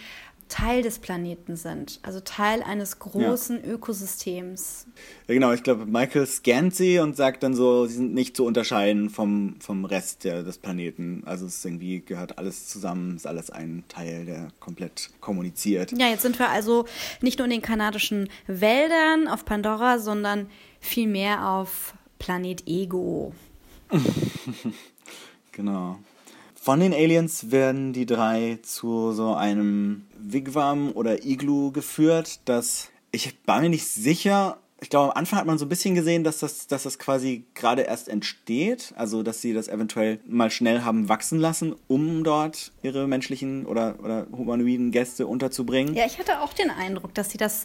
[0.49, 3.71] Teil des Planeten sind, also Teil eines großen ja.
[3.71, 4.87] Ökosystems.
[5.27, 8.45] Ja, genau, ich glaube, Michael scannt sie und sagt dann so, sie sind nicht zu
[8.45, 11.23] unterscheiden vom, vom Rest der, des Planeten.
[11.25, 15.91] Also es irgendwie gehört alles zusammen, ist alles ein Teil, der komplett kommuniziert.
[15.97, 16.85] Ja, jetzt sind wir also
[17.21, 23.33] nicht nur in den kanadischen Wäldern auf Pandora, sondern vielmehr auf Planet Ego.
[25.51, 25.99] genau.
[26.67, 33.37] Von den Aliens werden die drei zu so einem Wigwam oder Iglu geführt, das ich
[33.45, 34.57] war mir nicht sicher.
[34.79, 37.45] Ich glaube, am Anfang hat man so ein bisschen gesehen, dass das, dass das quasi
[37.55, 38.93] gerade erst entsteht.
[38.95, 43.95] Also, dass sie das eventuell mal schnell haben wachsen lassen, um dort ihre menschlichen oder,
[44.03, 45.95] oder humanoiden Gäste unterzubringen.
[45.95, 47.63] Ja, ich hatte auch den Eindruck, dass sie das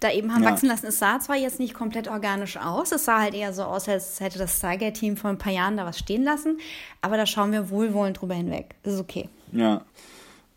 [0.00, 0.50] da eben haben ja.
[0.50, 0.86] wachsen lassen.
[0.86, 4.20] Es sah zwar jetzt nicht komplett organisch aus, es sah halt eher so aus, als
[4.20, 6.58] hätte das Stargate-Team vor ein paar Jahren da was stehen lassen.
[7.00, 8.74] Aber da schauen wir wohlwollend drüber hinweg.
[8.82, 9.30] Das ist okay.
[9.52, 9.82] Ja.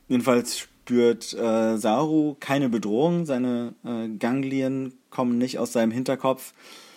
[0.09, 6.53] Jedenfalls spürt äh, Saru keine Bedrohung, seine äh, Ganglien kommen nicht aus seinem Hinterkopf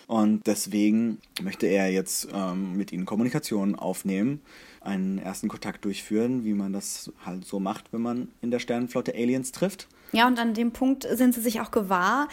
[0.07, 4.41] und deswegen möchte er jetzt ähm, mit ihnen Kommunikation aufnehmen,
[4.81, 9.13] einen ersten Kontakt durchführen, wie man das halt so macht, wenn man in der Sternenflotte
[9.13, 9.87] Aliens trifft.
[10.13, 12.29] Ja, und an dem Punkt sind sie sich auch gewahr,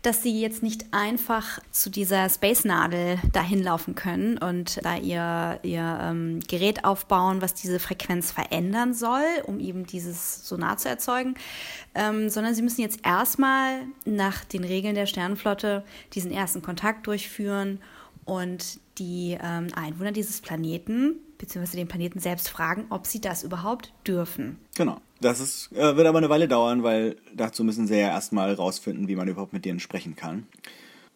[0.00, 5.98] dass sie jetzt nicht einfach zu dieser Space-Nadel dahin laufen können und da ihr, ihr
[6.02, 11.34] ähm, Gerät aufbauen, was diese Frequenz verändern soll, um eben dieses Sonar zu erzeugen,
[11.94, 17.80] ähm, sondern sie müssen jetzt erstmal nach den Regeln der Sternenflotte diesen ersten Kontakt durchführen
[18.24, 21.76] und die ähm, Einwohner dieses Planeten bzw.
[21.76, 24.58] den Planeten selbst fragen, ob sie das überhaupt dürfen.
[24.76, 25.00] Genau.
[25.20, 29.08] Das ist, äh, wird aber eine Weile dauern, weil dazu müssen sie ja erstmal rausfinden,
[29.08, 30.46] wie man überhaupt mit denen sprechen kann.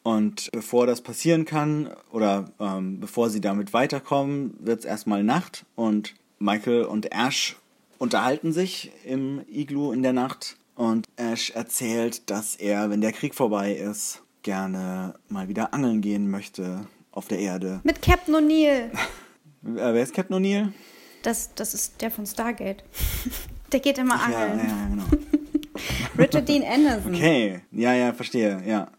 [0.03, 5.65] Und bevor das passieren kann oder ähm, bevor sie damit weiterkommen, wird es erstmal Nacht
[5.77, 7.57] und Michael und Ash
[7.99, 13.37] unterhalten sich im Iglu in der Nacht und Ash erzählt, dass er, wenn der Krieg
[13.37, 17.81] vorbei ist, gerne mal wieder angeln gehen möchte auf der Erde.
[17.85, 18.91] Mit Captain O'Neill.
[19.63, 20.73] Wer ist Captain O'Neill?
[21.23, 22.85] Das, das ist der von Stargate.
[23.73, 24.59] Der geht immer angeln.
[24.59, 25.05] Ja, ja, genau.
[26.19, 27.15] Richard Dean Anderson.
[27.15, 28.91] Okay, ja, ja, verstehe, ja.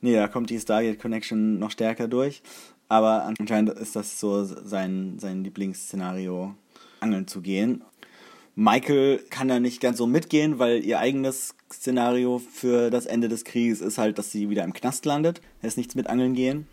[0.00, 2.42] Nee, da kommt die Stargate Connection noch stärker durch.
[2.88, 6.54] Aber anscheinend ist das so sein, sein Lieblingsszenario,
[7.00, 7.84] angeln zu gehen.
[8.54, 13.44] Michael kann da nicht ganz so mitgehen, weil ihr eigenes Szenario für das Ende des
[13.44, 15.40] Krieges ist halt, dass sie wieder im Knast landet.
[15.62, 16.66] Er ist nichts mit Angeln gehen.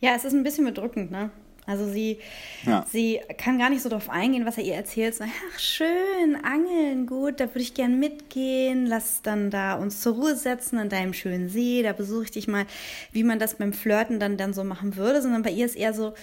[0.00, 1.30] Ja, es ist ein bisschen bedrückend, ne?
[1.66, 2.20] Also sie,
[2.64, 2.86] ja.
[2.90, 5.16] sie kann gar nicht so darauf eingehen, was er ihr erzählt.
[5.16, 8.86] So, ach schön, angeln, gut, da würde ich gern mitgehen.
[8.86, 11.82] Lass dann da uns zur Ruhe setzen an deinem schönen See.
[11.82, 12.66] Da besuche ich dich mal,
[13.10, 15.20] wie man das beim Flirten dann, dann so machen würde.
[15.20, 16.14] Sondern bei ihr ist eher so,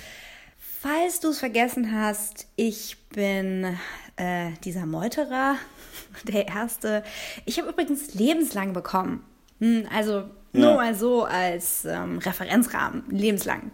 [0.58, 3.78] falls du es vergessen hast, ich bin
[4.16, 5.56] äh, dieser Meuterer,
[6.24, 7.04] der Erste.
[7.46, 9.26] Ich habe übrigens lebenslang bekommen.
[9.60, 10.28] Hm, also ja.
[10.54, 13.72] nur mal so als ähm, Referenzrahmen, lebenslang.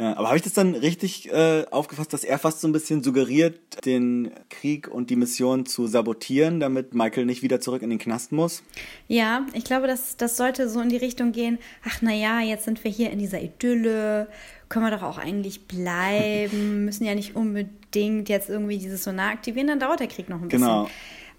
[0.00, 3.02] Ja, aber habe ich das dann richtig äh, aufgefasst, dass er fast so ein bisschen
[3.02, 7.98] suggeriert, den Krieg und die Mission zu sabotieren, damit Michael nicht wieder zurück in den
[7.98, 8.62] Knast muss?
[9.08, 12.82] Ja, ich glaube, das, das sollte so in die Richtung gehen, ach naja, jetzt sind
[12.82, 14.28] wir hier in dieser Idylle,
[14.70, 19.66] können wir doch auch eigentlich bleiben, müssen ja nicht unbedingt jetzt irgendwie dieses Sonar aktivieren,
[19.66, 20.66] dann dauert der Krieg noch ein bisschen.
[20.66, 20.88] Genau.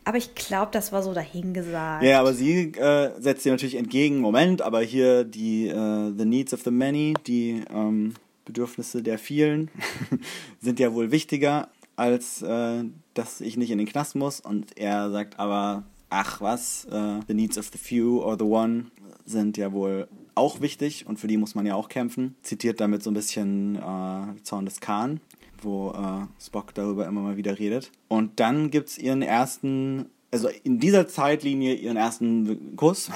[0.04, 2.04] Aber ich glaube, das war so dahingesagt.
[2.04, 6.54] Ja, aber sie äh, setzt dir natürlich entgegen, Moment, aber hier die uh, The Needs
[6.54, 8.14] of the Many, die ähm,
[8.46, 9.70] Bedürfnisse der vielen
[10.60, 14.40] sind ja wohl wichtiger, als äh, dass ich nicht in den Knast muss.
[14.40, 18.86] Und er sagt aber, ach was, uh, the needs of the few or the one
[19.26, 22.36] sind ja wohl auch wichtig und für die muss man ja auch kämpfen.
[22.42, 25.20] Zitiert damit so ein bisschen äh, Zorn des Khan,
[25.62, 27.92] wo äh, Spock darüber immer mal wieder redet.
[28.08, 33.10] Und dann gibt es ihren ersten, also in dieser Zeitlinie ihren ersten Kuss.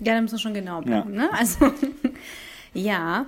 [0.00, 1.22] Ja, da müssen wir schon genau bleiben, ja.
[1.22, 1.30] ne?
[1.32, 1.72] Also,
[2.74, 3.26] ja.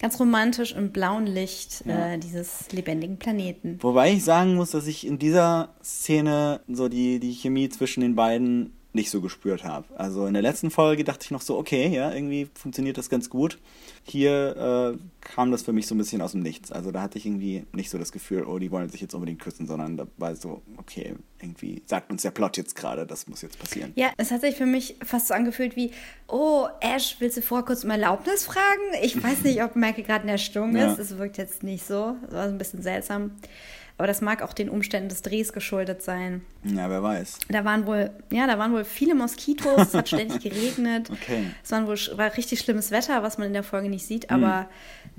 [0.00, 2.14] Ganz romantisch im blauen Licht ja.
[2.14, 3.78] äh, dieses lebendigen Planeten.
[3.82, 8.14] Wobei ich sagen muss, dass ich in dieser Szene so die, die Chemie zwischen den
[8.14, 9.86] beiden nicht so gespürt habe.
[9.96, 13.30] Also in der letzten Folge dachte ich noch so, okay, ja, irgendwie funktioniert das ganz
[13.30, 13.58] gut.
[14.02, 16.72] Hier äh, kam das für mich so ein bisschen aus dem Nichts.
[16.72, 19.40] Also da hatte ich irgendwie nicht so das Gefühl, oh, die wollen sich jetzt unbedingt
[19.40, 23.42] küssen, sondern da war so, okay, irgendwie sagt uns der Plot jetzt gerade, das muss
[23.42, 23.92] jetzt passieren.
[23.94, 25.92] Ja, es hat sich für mich fast so angefühlt wie,
[26.26, 28.82] oh, Ash, willst du vor kurz um Erlaubnis fragen?
[29.02, 30.92] Ich weiß nicht, ob Michael gerade in der Stimmung ja.
[30.92, 30.98] ist.
[30.98, 32.16] Es wirkt jetzt nicht so.
[32.22, 33.32] Das war so ein bisschen seltsam.
[34.00, 36.40] Aber das mag auch den Umständen des Drehs geschuldet sein.
[36.64, 37.38] Ja, wer weiß.
[37.50, 41.10] Da waren wohl, ja, da waren wohl viele Moskitos, es hat ständig geregnet.
[41.20, 41.50] Okay.
[41.62, 44.68] Es waren wohl, war richtig schlimmes Wetter, was man in der Folge nicht sieht, aber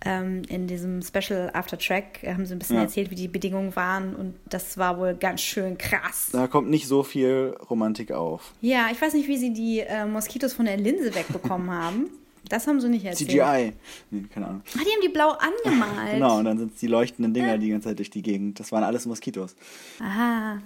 [0.03, 2.81] ähm, in diesem Special After Track haben sie ein bisschen ja.
[2.81, 6.29] erzählt, wie die Bedingungen waren und das war wohl ganz schön krass.
[6.31, 8.53] Da kommt nicht so viel Romantik auf.
[8.61, 12.09] Ja, ich weiß nicht, wie sie die äh, Moskitos von der Linse wegbekommen haben.
[12.51, 13.29] Das haben sie nicht erzählt.
[13.29, 13.71] CGI.
[14.09, 14.61] Nee, keine Ahnung.
[14.75, 16.11] Ah, die haben die blau angemalt.
[16.13, 17.57] genau, und dann sind es die leuchtenden Dinger ja.
[17.57, 18.59] die ganze Zeit durch die Gegend.
[18.59, 19.55] Das waren alles Moskitos.
[20.01, 20.61] Aha.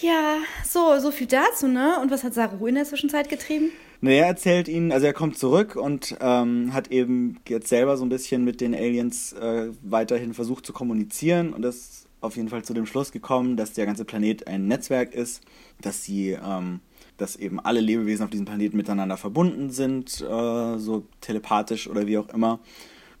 [0.00, 1.98] Ja, so, so viel dazu, ne?
[2.00, 3.72] Und was hat Saru in der Zwischenzeit getrieben?
[4.00, 8.04] Naja, er erzählt ihnen, also er kommt zurück und ähm, hat eben jetzt selber so
[8.06, 12.64] ein bisschen mit den Aliens äh, weiterhin versucht zu kommunizieren und ist auf jeden Fall
[12.64, 15.42] zu dem Schluss gekommen, dass der ganze Planet ein Netzwerk ist,
[15.82, 16.80] dass sie ähm,
[17.16, 22.18] dass eben alle Lebewesen auf diesem Planeten miteinander verbunden sind, äh, so telepathisch oder wie
[22.18, 22.60] auch immer.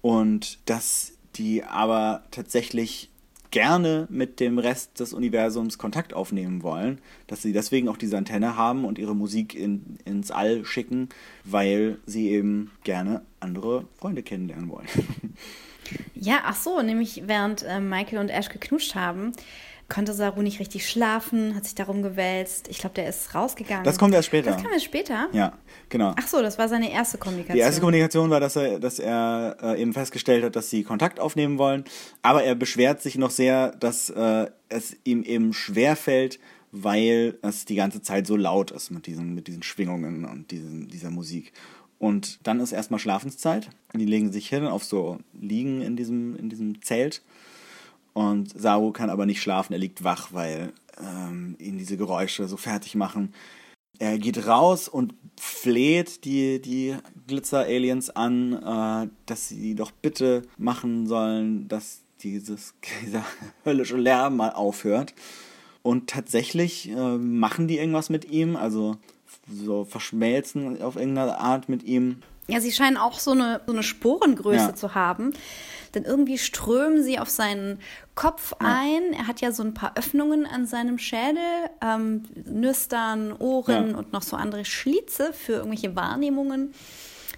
[0.00, 3.10] Und dass die aber tatsächlich
[3.52, 8.56] gerne mit dem Rest des Universums Kontakt aufnehmen wollen, dass sie deswegen auch diese Antenne
[8.56, 11.10] haben und ihre Musik in, ins All schicken,
[11.44, 14.88] weil sie eben gerne andere Freunde kennenlernen wollen.
[16.14, 19.32] Ja, ach so, nämlich während äh, Michael und Ash geknutscht haben,
[19.92, 22.68] konnte Saru nicht richtig schlafen, hat sich darum gewälzt.
[22.68, 23.84] Ich glaube, der ist rausgegangen.
[23.84, 24.52] Das kommt erst später.
[24.52, 25.28] Das kam erst später?
[25.32, 25.52] Ja,
[25.90, 26.14] genau.
[26.18, 27.56] Ach so, das war seine erste Kommunikation.
[27.56, 31.20] Die erste Kommunikation war, dass er, dass er äh, eben festgestellt hat, dass sie Kontakt
[31.20, 31.84] aufnehmen wollen.
[32.22, 37.74] Aber er beschwert sich noch sehr, dass äh, es ihm eben schwerfällt, weil es die
[37.74, 41.52] ganze Zeit so laut ist mit diesen, mit diesen Schwingungen und diesen, dieser Musik.
[41.98, 43.68] Und dann ist erstmal Schlafenszeit.
[43.94, 47.22] Die legen sich hin auf so Liegen in diesem, in diesem Zelt
[48.12, 52.56] und Saru kann aber nicht schlafen, er liegt wach, weil ähm, ihn diese Geräusche so
[52.56, 53.32] fertig machen.
[53.98, 56.96] Er geht raus und fleht die, die
[57.26, 63.24] Glitzer-Aliens an, äh, dass sie doch bitte machen sollen, dass dieses, dieser
[63.64, 65.14] höllische Lärm mal aufhört.
[65.82, 68.96] Und tatsächlich äh, machen die irgendwas mit ihm, also
[69.50, 72.18] so verschmelzen auf irgendeine Art mit ihm.
[72.48, 74.74] Ja, sie scheinen auch so eine, so eine Sporengröße ja.
[74.74, 75.32] zu haben
[75.94, 77.78] denn irgendwie strömen sie auf seinen
[78.14, 78.66] Kopf ja.
[78.66, 79.12] ein.
[79.12, 81.42] Er hat ja so ein paar Öffnungen an seinem Schädel,
[81.80, 83.96] ähm, Nüstern, Ohren ja.
[83.96, 86.74] und noch so andere Schlitze für irgendwelche Wahrnehmungen.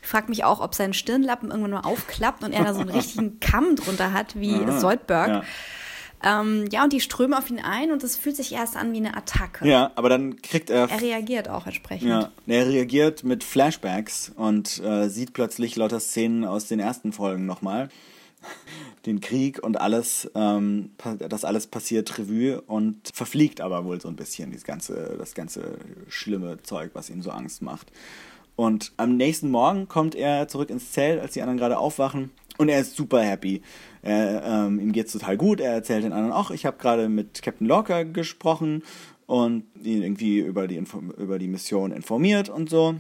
[0.02, 2.90] Ich frage mich auch, ob sein Stirnlappen irgendwann mal aufklappt und er da so einen
[2.94, 4.78] richtigen Kamm drunter hat, wie Aha.
[4.78, 5.44] Soldberg.
[6.24, 6.40] Ja.
[6.40, 8.98] Ähm, ja, und die strömen auf ihn ein und es fühlt sich erst an wie
[8.98, 9.68] eine Attacke.
[9.68, 10.88] Ja, aber dann kriegt er.
[10.90, 12.08] Er reagiert auch entsprechend.
[12.08, 17.46] Ja, er reagiert mit Flashbacks und äh, sieht plötzlich lauter Szenen aus den ersten Folgen
[17.46, 17.88] nochmal
[19.06, 24.16] den Krieg und alles, ähm, das alles passiert Revue und verfliegt aber wohl so ein
[24.16, 27.90] bisschen das ganze, das ganze schlimme Zeug, was ihm so Angst macht.
[28.56, 32.30] Und am nächsten Morgen kommt er zurück ins Zelt, als die anderen gerade aufwachen.
[32.58, 33.62] Und er ist super happy.
[34.02, 35.60] Er, ähm, ihm geht's total gut.
[35.60, 38.82] Er erzählt den anderen auch, ich habe gerade mit Captain Locker gesprochen
[39.26, 40.82] und ihn irgendwie über die,
[41.18, 42.94] über die Mission informiert und so.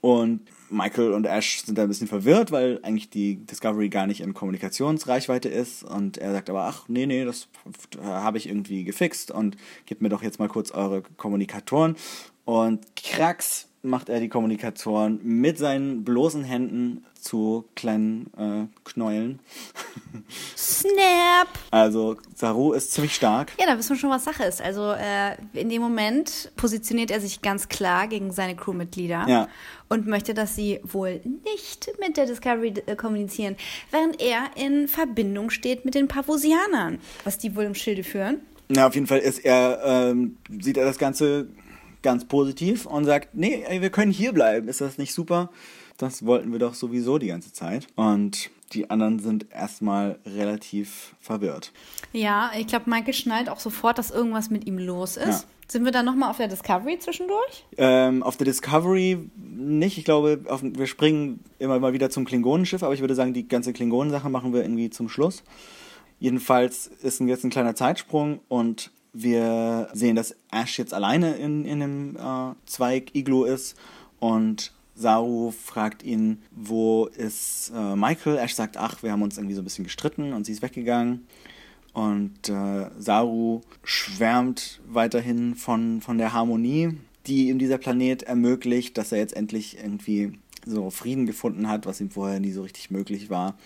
[0.00, 0.40] Und
[0.70, 4.34] Michael und Ash sind da ein bisschen verwirrt, weil eigentlich die Discovery gar nicht in
[4.34, 5.84] Kommunikationsreichweite ist.
[5.84, 7.48] Und er sagt aber, ach, nee, nee, das
[8.02, 11.96] habe ich irgendwie gefixt und gebt mir doch jetzt mal kurz eure Kommunikatoren.
[12.44, 19.40] Und krax macht er die Kommunikatoren mit seinen bloßen Händen zu kleinen äh, Knäueln.
[20.56, 21.48] Snap!
[21.70, 23.52] Also Saru ist ziemlich stark.
[23.58, 24.62] Ja, da wissen wir schon, was Sache ist.
[24.62, 29.48] Also äh, in dem Moment positioniert er sich ganz klar gegen seine Crewmitglieder ja.
[29.88, 33.56] und möchte, dass sie wohl nicht mit der Discovery äh, kommunizieren,
[33.90, 38.40] während er in Verbindung steht mit den Pavosianern, was die wohl im Schilde führen.
[38.68, 41.48] Na, auf jeden Fall ist er, ähm, sieht er das Ganze
[42.06, 44.68] ganz positiv und sagt, nee, ey, wir können hier bleiben.
[44.68, 45.50] Ist das nicht super?
[45.98, 47.88] Das wollten wir doch sowieso die ganze Zeit.
[47.96, 51.72] Und die anderen sind erstmal relativ verwirrt.
[52.12, 55.26] Ja, ich glaube, Michael schnallt auch sofort, dass irgendwas mit ihm los ist.
[55.26, 55.50] Ja.
[55.68, 57.64] Sind wir dann nochmal auf der Discovery zwischendurch?
[57.76, 59.98] Ähm, auf der Discovery nicht.
[59.98, 63.48] Ich glaube, auf, wir springen immer mal wieder zum Klingonenschiff, aber ich würde sagen, die
[63.48, 65.42] ganze Klingonensache machen wir irgendwie zum Schluss.
[66.20, 68.92] Jedenfalls ist jetzt ein kleiner Zeitsprung und
[69.22, 73.76] wir sehen, dass Ash jetzt alleine in, in einem äh, Zweig-Iglu ist
[74.18, 78.38] und Saru fragt ihn, wo ist äh, Michael?
[78.38, 81.26] Ash sagt, ach, wir haben uns irgendwie so ein bisschen gestritten und sie ist weggegangen.
[81.92, 86.96] Und äh, Saru schwärmt weiterhin von, von der Harmonie,
[87.26, 90.32] die ihm dieser Planet ermöglicht, dass er jetzt endlich irgendwie
[90.64, 93.56] so Frieden gefunden hat, was ihm vorher nie so richtig möglich war.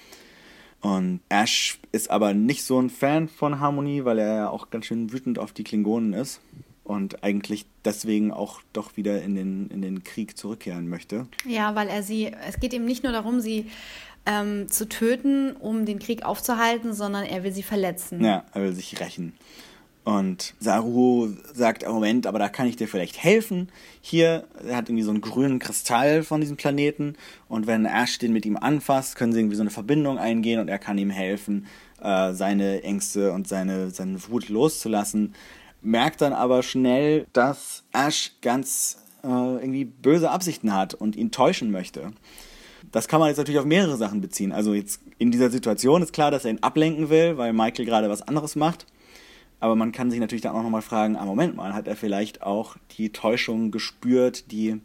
[0.81, 4.87] Und Ash ist aber nicht so ein Fan von Harmonie, weil er ja auch ganz
[4.87, 6.41] schön wütend auf die Klingonen ist
[6.85, 11.27] und eigentlich deswegen auch doch wieder in den, in den Krieg zurückkehren möchte.
[11.47, 13.67] Ja, weil er sie, es geht ihm nicht nur darum, sie
[14.27, 18.25] ähm, zu töten, um den Krieg aufzuhalten, sondern er will sie verletzen.
[18.25, 19.35] Ja, er will sich rächen.
[20.03, 23.69] Und Saru sagt, oh Moment, aber da kann ich dir vielleicht helfen.
[24.01, 27.17] Hier, er hat irgendwie so einen grünen Kristall von diesem Planeten
[27.49, 30.69] und wenn Ash den mit ihm anfasst, können sie irgendwie so eine Verbindung eingehen und
[30.69, 31.67] er kann ihm helfen,
[32.01, 35.35] äh, seine Ängste und seine, seine Wut loszulassen.
[35.83, 41.71] Merkt dann aber schnell, dass Ash ganz äh, irgendwie böse Absichten hat und ihn täuschen
[41.71, 42.13] möchte.
[42.91, 44.53] Das kann man jetzt natürlich auf mehrere Sachen beziehen.
[44.53, 48.09] Also jetzt in dieser Situation ist klar, dass er ihn ablenken will, weil Michael gerade
[48.09, 48.87] was anderes macht.
[49.61, 52.43] Aber man kann sich natürlich dann auch nochmal fragen, ah, Moment mal, hat er vielleicht
[52.43, 54.81] auch die Täuschung gespürt, die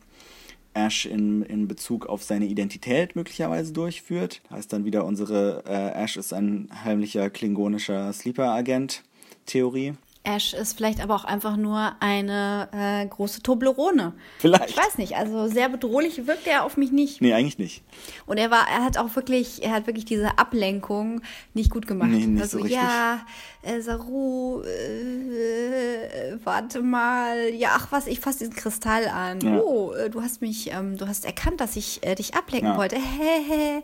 [0.73, 4.41] Ash in, in Bezug auf seine Identität möglicherweise durchführt?
[4.51, 9.93] Heißt dann wieder unsere äh, Ash ist ein heimlicher klingonischer Sleeper-Agent-Theorie.
[10.25, 14.13] Ash ist vielleicht aber auch einfach nur eine äh, große Toblerone.
[14.39, 14.69] Vielleicht.
[14.69, 17.21] Ich weiß nicht, also sehr bedrohlich wirkt er auf mich nicht.
[17.21, 17.83] Nee, eigentlich nicht.
[18.25, 21.21] Und er war, er hat auch wirklich, er hat wirklich diese Ablenkung
[21.53, 22.09] nicht gut gemacht.
[22.09, 22.81] Nee, nicht also, so richtig.
[22.81, 23.25] ja,
[23.61, 29.39] äh, Saru, äh, warte mal, ja, ach was, ich fasse diesen Kristall an.
[29.41, 29.59] Ja.
[29.59, 32.77] Oh, äh, du hast mich, ähm, du hast erkannt, dass ich äh, dich ablenken ja.
[32.77, 32.97] wollte.
[32.97, 33.83] Hä.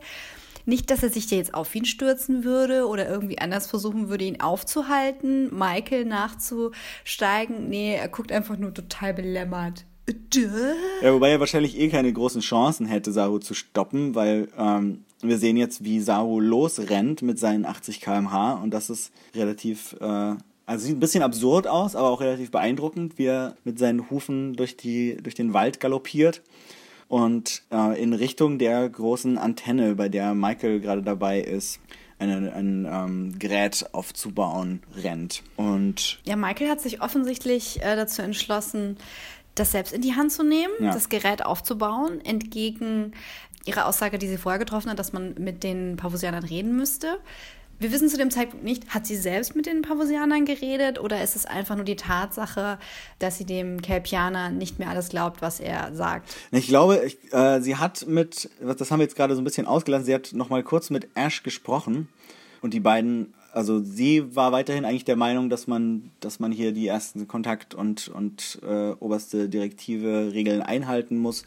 [0.66, 4.42] Nicht, dass er sich jetzt auf ihn stürzen würde oder irgendwie anders versuchen würde, ihn
[4.42, 7.70] aufzuhalten, Michael nachzusteigen.
[7.70, 9.86] Nee, er guckt einfach nur total belämmert.
[11.02, 15.38] Ja, wobei er wahrscheinlich eh keine großen Chancen hätte, Saru zu stoppen, weil ähm, wir
[15.38, 20.36] sehen jetzt, wie Saru losrennt mit seinen 80 km/h und das ist relativ, äh,
[20.66, 24.56] also sieht ein bisschen absurd aus, aber auch relativ beeindruckend, wie er mit seinen Hufen
[24.56, 26.42] durch, die, durch den Wald galoppiert
[27.12, 31.82] und äh, in Richtung der großen Antenne, bei der Michael gerade dabei ist,
[32.20, 35.44] ein, ein ähm, Gerät aufzubauen, rennt.
[35.58, 38.96] Und ja, Michael hat sich offensichtlich äh, dazu entschlossen,
[39.56, 40.94] das selbst in die Hand zu nehmen, ja.
[40.94, 43.12] das Gerät aufzubauen, entgegen
[43.66, 47.20] ihrer Aussage, die sie vorher getroffen hat, dass man mit den Pavosianern reden müsste.
[47.82, 51.36] Wir wissen zu dem Zeitpunkt nicht, hat sie selbst mit den Pavosianern geredet oder ist
[51.36, 52.78] es einfach nur die Tatsache,
[53.18, 56.36] dass sie dem Kelpianer nicht mehr alles glaubt, was er sagt?
[56.52, 59.66] Ich glaube, ich, äh, sie hat mit, das haben wir jetzt gerade so ein bisschen
[59.66, 62.08] ausgelassen, sie hat nochmal kurz mit Ash gesprochen
[62.62, 66.74] und die beiden, also sie war weiterhin eigentlich der Meinung, dass man, dass man hier
[66.74, 71.46] die ersten Kontakt- und, und äh, oberste Direktive Regeln einhalten muss.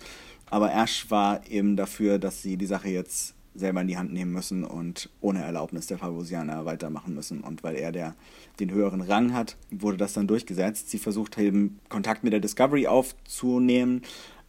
[0.50, 4.32] Aber Ash war eben dafür, dass sie die Sache jetzt selber in die Hand nehmen
[4.32, 7.40] müssen und ohne Erlaubnis der Favosianer weitermachen müssen.
[7.40, 8.14] Und weil er der,
[8.60, 10.90] den höheren Rang hat, wurde das dann durchgesetzt.
[10.90, 14.02] Sie versucht eben Kontakt mit der Discovery aufzunehmen,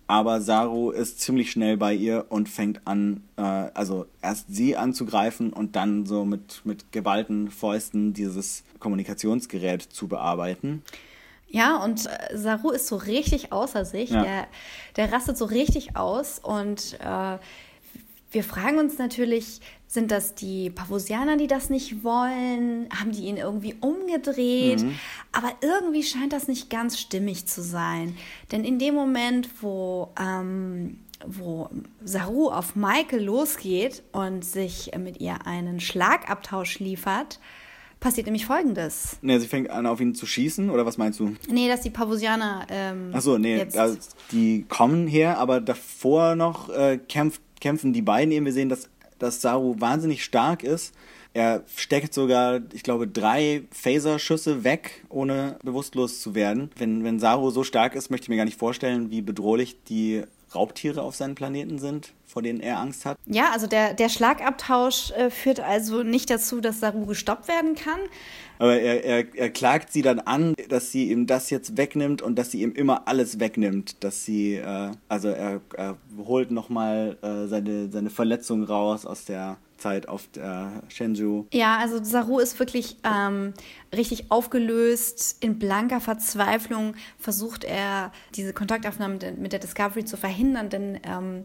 [0.08, 5.52] aber Saru ist ziemlich schnell bei ihr und fängt an, äh, also erst sie anzugreifen
[5.52, 10.84] und dann so mit, mit geballten Fäusten dieses Kommunikationsgerät zu bearbeiten.
[11.48, 14.12] Ja, und äh, Saru ist so richtig außer sich.
[14.12, 14.24] Ja.
[14.24, 14.48] Der,
[14.96, 17.38] der rastet so richtig aus und äh,
[18.36, 22.90] wir fragen uns natürlich, sind das die Pavosianer, die das nicht wollen?
[22.94, 24.84] Haben die ihn irgendwie umgedreht?
[24.84, 25.00] Mhm.
[25.32, 28.18] Aber irgendwie scheint das nicht ganz stimmig zu sein.
[28.52, 31.70] Denn in dem Moment, wo, ähm, wo
[32.04, 37.40] Saru auf Michael losgeht und sich mit ihr einen Schlagabtausch liefert,
[38.02, 39.18] passiert nämlich Folgendes.
[39.22, 41.36] Nee, sie fängt an, auf ihn zu schießen, oder was meinst du?
[41.48, 42.68] Nee, dass die Pavosianer.
[42.70, 43.98] Ähm, Achso, nee, also
[44.34, 48.46] die kommen her, aber davor noch äh, kämpft kämpfen die beiden eben.
[48.46, 48.90] Wir sehen, dass,
[49.20, 50.94] dass Saru wahnsinnig stark ist.
[51.34, 56.72] Er steckt sogar, ich glaube, drei Phaser-Schüsse weg, ohne bewusstlos zu werden.
[56.78, 60.24] Wenn, wenn Saru so stark ist, möchte ich mir gar nicht vorstellen, wie bedrohlich die
[60.54, 63.18] Raubtiere auf seinem Planeten sind, vor denen er Angst hat.
[63.28, 67.98] Ja, also der, der Schlagabtausch äh, führt also nicht dazu, dass Saru gestoppt werden kann.
[68.60, 72.36] Aber er, er, er klagt sie dann an, dass sie ihm das jetzt wegnimmt und
[72.38, 74.04] dass sie ihm immer alles wegnimmt.
[74.04, 79.56] Dass sie, äh, also er, er holt nochmal äh, seine, seine Verletzung raus aus der
[79.78, 81.46] Zeit auf der Shenzhou.
[81.54, 83.54] Ja, also Saru ist wirklich ähm,
[83.96, 85.38] richtig aufgelöst.
[85.40, 91.44] In blanker Verzweiflung versucht er, diese Kontaktaufnahme mit der Discovery zu verhindern, denn ähm,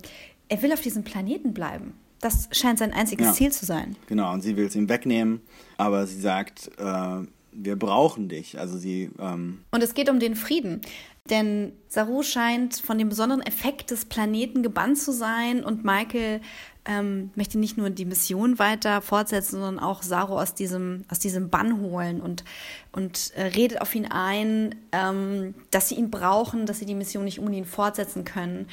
[0.50, 1.94] er will auf diesem Planeten bleiben.
[2.20, 3.32] Das scheint sein einziges ja.
[3.32, 3.96] Ziel zu sein.
[4.06, 5.40] Genau, und sie will es ihm wegnehmen,
[5.78, 8.58] aber sie sagt, äh, wir brauchen dich.
[8.58, 9.10] Also sie.
[9.18, 10.82] Ähm und es geht um den Frieden.
[11.30, 16.40] Denn Saru scheint von dem besonderen Effekt des Planeten gebannt zu sein und Michael
[16.86, 21.50] ähm, möchte nicht nur die Mission weiter fortsetzen, sondern auch Saru aus diesem, aus diesem
[21.50, 22.44] Bann holen und,
[22.90, 27.24] und äh, redet auf ihn ein, ähm, dass sie ihn brauchen, dass sie die Mission
[27.24, 28.66] nicht ohne ihn fortsetzen können.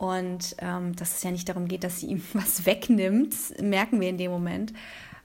[0.00, 4.08] Und ähm, dass es ja nicht darum geht, dass sie ihm was wegnimmt, merken wir
[4.08, 4.72] in dem Moment.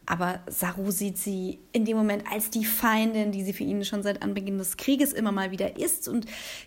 [0.05, 4.03] Aber Saru sieht sie in dem Moment als die Feindin, die sie für ihn schon
[4.03, 6.09] seit Anbeginn des Krieges immer mal wieder ist.
[6.09, 6.26] Und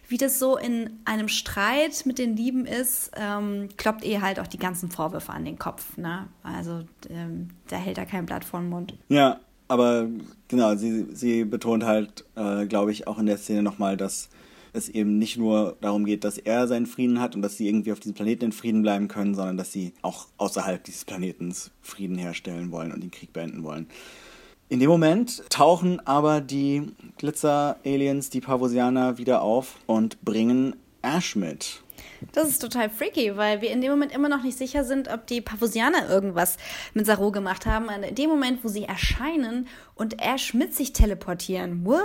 [0.09, 4.47] wie das so in einem Streit mit den Lieben ist, ähm, kloppt ihr halt auch
[4.47, 5.99] die ganzen Vorwürfe an den Kopf.
[5.99, 6.29] Ne?
[6.43, 8.95] Also ähm, da hält er kein Blatt vor den Mund.
[9.09, 9.39] Ja,
[9.69, 10.09] aber
[10.49, 14.31] genau, sie, sie betont halt, äh, glaube ich, auch in der Szene nochmal, dass
[14.79, 17.93] es eben nicht nur darum geht, dass er seinen Frieden hat und dass sie irgendwie
[17.93, 22.17] auf diesem Planeten in Frieden bleiben können, sondern dass sie auch außerhalb dieses Planetens Frieden
[22.17, 23.89] herstellen wollen und den Krieg beenden wollen.
[24.71, 31.83] In dem Moment tauchen aber die Glitzer-Aliens, die Pavosianer, wieder auf und bringen Ash mit.
[32.33, 35.27] Das ist total freaky, weil wir in dem Moment immer noch nicht sicher sind, ob
[35.27, 36.57] die Pavosianer irgendwas
[36.95, 37.89] mit Saru gemacht haben.
[37.89, 41.85] In dem Moment, wo sie erscheinen und Ash mit sich teleportieren.
[41.85, 42.03] What?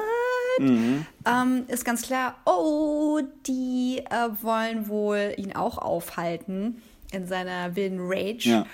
[0.60, 1.06] Mhm.
[1.26, 6.82] Ähm, ist ganz klar, oh, die äh, wollen wohl ihn auch aufhalten
[7.12, 8.66] in seiner wilden Rage.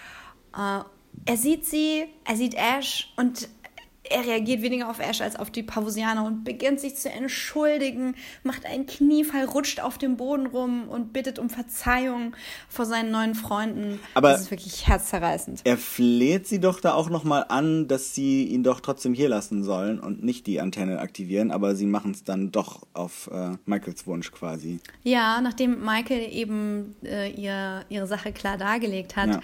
[0.56, 0.80] Ja.
[0.80, 0.84] Äh,
[1.26, 3.50] er sieht sie, er sieht Ash und
[4.10, 8.66] er reagiert weniger auf Ash als auf die Pavosianer und beginnt sich zu entschuldigen, macht
[8.66, 12.36] einen Kniefall, rutscht auf dem Boden rum und bittet um Verzeihung
[12.68, 14.00] vor seinen neuen Freunden.
[14.14, 15.62] Aber das ist wirklich herzzerreißend.
[15.64, 19.64] Er fleht sie doch da auch nochmal an, dass sie ihn doch trotzdem hier lassen
[19.64, 24.08] sollen und nicht die Antenne aktivieren, aber sie machen es dann doch auf äh, Michaels
[24.08, 24.80] Wunsch quasi.
[25.04, 29.42] Ja, nachdem Michael eben äh, ihr, ihre Sache klar dargelegt hat, ja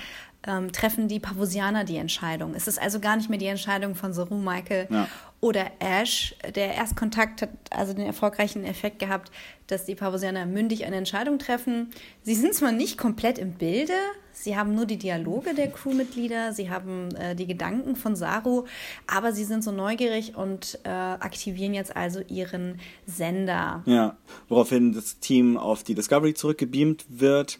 [0.47, 2.53] ähm, treffen die Pavosianer die Entscheidung.
[2.55, 5.07] Es ist also gar nicht mehr die Entscheidung von Saru Michael ja.
[5.41, 6.35] oder Ash.
[6.55, 9.31] Der Erstkontakt hat also den erfolgreichen Effekt gehabt,
[9.67, 11.89] dass die Pavosianer mündig eine Entscheidung treffen.
[12.23, 13.93] Sie sind zwar nicht komplett im Bilde,
[14.31, 18.65] sie haben nur die Dialoge der Crewmitglieder, sie haben äh, die Gedanken von Saru,
[19.07, 23.81] aber sie sind so neugierig und äh, aktivieren jetzt also ihren Sender.
[23.85, 24.17] Ja,
[24.49, 27.59] woraufhin das Team auf die Discovery zurückgebeamt wird.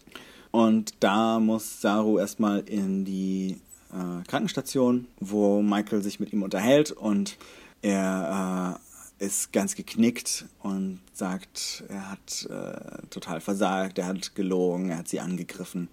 [0.56, 3.60] Und da muss Saru erstmal in die
[3.92, 6.92] äh, Krankenstation, wo Michael sich mit ihm unterhält.
[6.92, 7.36] Und
[7.82, 8.80] er
[9.20, 15.00] äh, ist ganz geknickt und sagt, er hat äh, total versagt, er hat gelogen, er
[15.00, 15.90] hat sie angegriffen.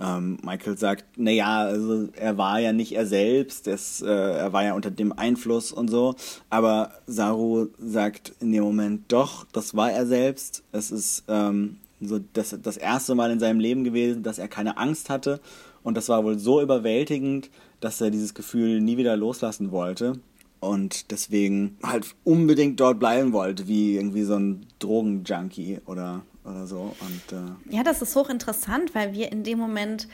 [0.00, 4.64] Ähm, Michael sagt, naja, also er war ja nicht er selbst, es, äh, er war
[4.64, 6.16] ja unter dem Einfluss und so,
[6.50, 11.76] aber Saru sagt in dem Moment, doch, das war er selbst, es ist ähm,
[12.06, 15.40] so das, das erste Mal in seinem Leben gewesen, dass er keine Angst hatte.
[15.82, 17.50] Und das war wohl so überwältigend,
[17.80, 20.14] dass er dieses Gefühl nie wieder loslassen wollte.
[20.60, 26.94] Und deswegen halt unbedingt dort bleiben wollte, wie irgendwie so ein Drogenjunkie oder, oder so.
[27.00, 30.06] Und, äh ja, das ist hochinteressant, weil wir in dem Moment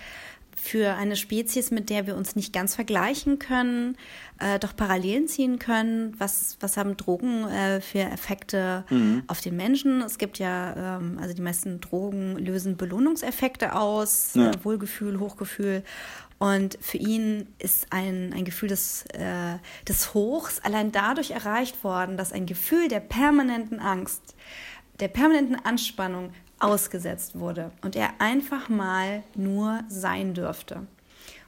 [0.60, 3.96] für eine Spezies, mit der wir uns nicht ganz vergleichen können,
[4.38, 6.14] äh, doch Parallelen ziehen können.
[6.18, 9.22] Was, was haben Drogen äh, für Effekte mhm.
[9.26, 10.02] auf den Menschen?
[10.02, 14.50] Es gibt ja, ähm, also die meisten Drogen lösen Belohnungseffekte aus, ja.
[14.50, 15.82] äh, Wohlgefühl, Hochgefühl.
[16.38, 22.16] Und für ihn ist ein, ein Gefühl des, äh, des Hochs allein dadurch erreicht worden,
[22.16, 24.36] dass ein Gefühl der permanenten Angst,
[25.00, 30.86] der permanenten Anspannung ausgesetzt wurde und er einfach mal nur sein dürfte.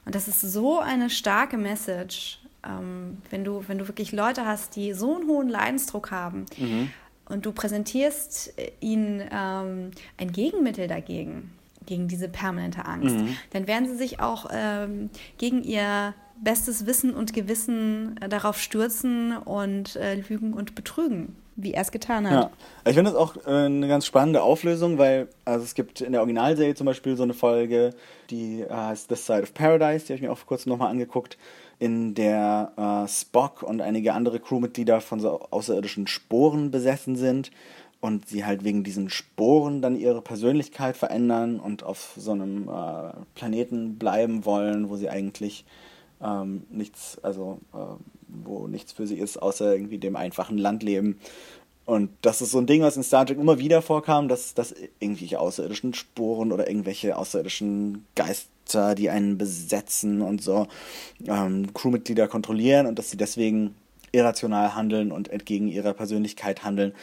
[0.05, 4.75] Und das ist so eine starke Message, ähm, wenn, du, wenn du wirklich Leute hast,
[4.75, 6.89] die so einen hohen Leidensdruck haben mhm.
[7.25, 11.51] und du präsentierst ihnen ähm, ein Gegenmittel dagegen,
[11.85, 13.35] gegen diese permanente Angst, mhm.
[13.51, 19.37] dann werden sie sich auch ähm, gegen ihr bestes Wissen und Gewissen äh, darauf stürzen
[19.37, 22.33] und äh, lügen und betrügen wie er es getan hat.
[22.33, 26.11] Ja, ich finde das auch äh, eine ganz spannende Auflösung, weil also es gibt in
[26.11, 27.93] der Originalserie zum Beispiel so eine Folge,
[28.29, 30.89] die äh, heißt The Side of Paradise, die habe ich mir auch vor kurzem nochmal
[30.89, 31.37] angeguckt,
[31.79, 37.51] in der äh, Spock und einige andere Crewmitglieder von so außerirdischen Sporen besessen sind
[38.01, 43.13] und sie halt wegen diesen Sporen dann ihre Persönlichkeit verändern und auf so einem äh,
[43.35, 45.65] Planeten bleiben wollen, wo sie eigentlich
[46.21, 47.77] ähm, nichts, also äh,
[48.31, 51.19] wo nichts für sie ist, außer irgendwie dem einfachen Landleben.
[51.85, 54.73] Und das ist so ein Ding, was in Star Trek immer wieder vorkam, dass, dass
[54.99, 60.67] irgendwelche außerirdischen Spuren oder irgendwelche außerirdischen Geister, die einen besetzen und so,
[61.27, 63.75] ähm, Crewmitglieder kontrollieren und dass sie deswegen
[64.11, 66.93] irrational handeln und entgegen ihrer Persönlichkeit handeln.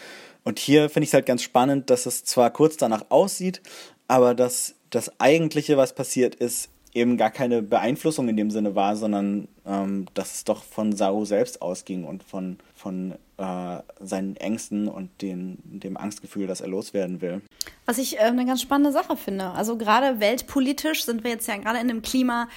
[0.45, 3.61] Und hier finde ich es halt ganz spannend, dass es zwar kurz danach aussieht,
[4.07, 8.97] aber dass das Eigentliche, was passiert ist, eben gar keine Beeinflussung in dem Sinne war,
[8.97, 14.89] sondern ähm, dass es doch von Saru selbst ausging und von, von äh, seinen Ängsten
[14.89, 17.41] und den, dem Angstgefühl, dass er loswerden will.
[17.87, 19.51] Was ich äh, eine ganz spannende Sache finde.
[19.51, 22.49] Also gerade weltpolitisch sind wir jetzt ja gerade in einem Klima,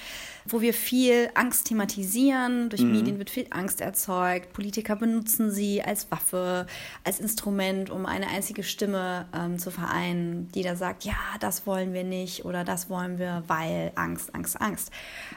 [0.46, 2.68] wo wir viel Angst thematisieren.
[2.68, 2.92] Durch mhm.
[2.92, 4.52] Medien wird viel Angst erzeugt.
[4.52, 6.66] Politiker benutzen sie als Waffe,
[7.04, 11.92] als Instrument, um eine einzige Stimme ähm, zu vereinen, die da sagt, ja, das wollen
[11.92, 14.90] wir nicht oder das wollen wir, weil Angst, Angst, Angst.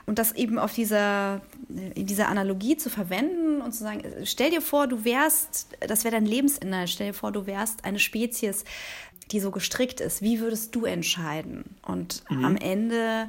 [0.05, 4.61] Und das eben auf dieser, in dieser Analogie zu verwenden und zu sagen, stell dir
[4.61, 8.63] vor, du wärst, das wäre dein Lebensinhalt, stell dir vor, du wärst eine Spezies,
[9.31, 10.21] die so gestrickt ist.
[10.21, 11.63] Wie würdest du entscheiden?
[11.81, 12.45] Und mhm.
[12.45, 13.27] am Ende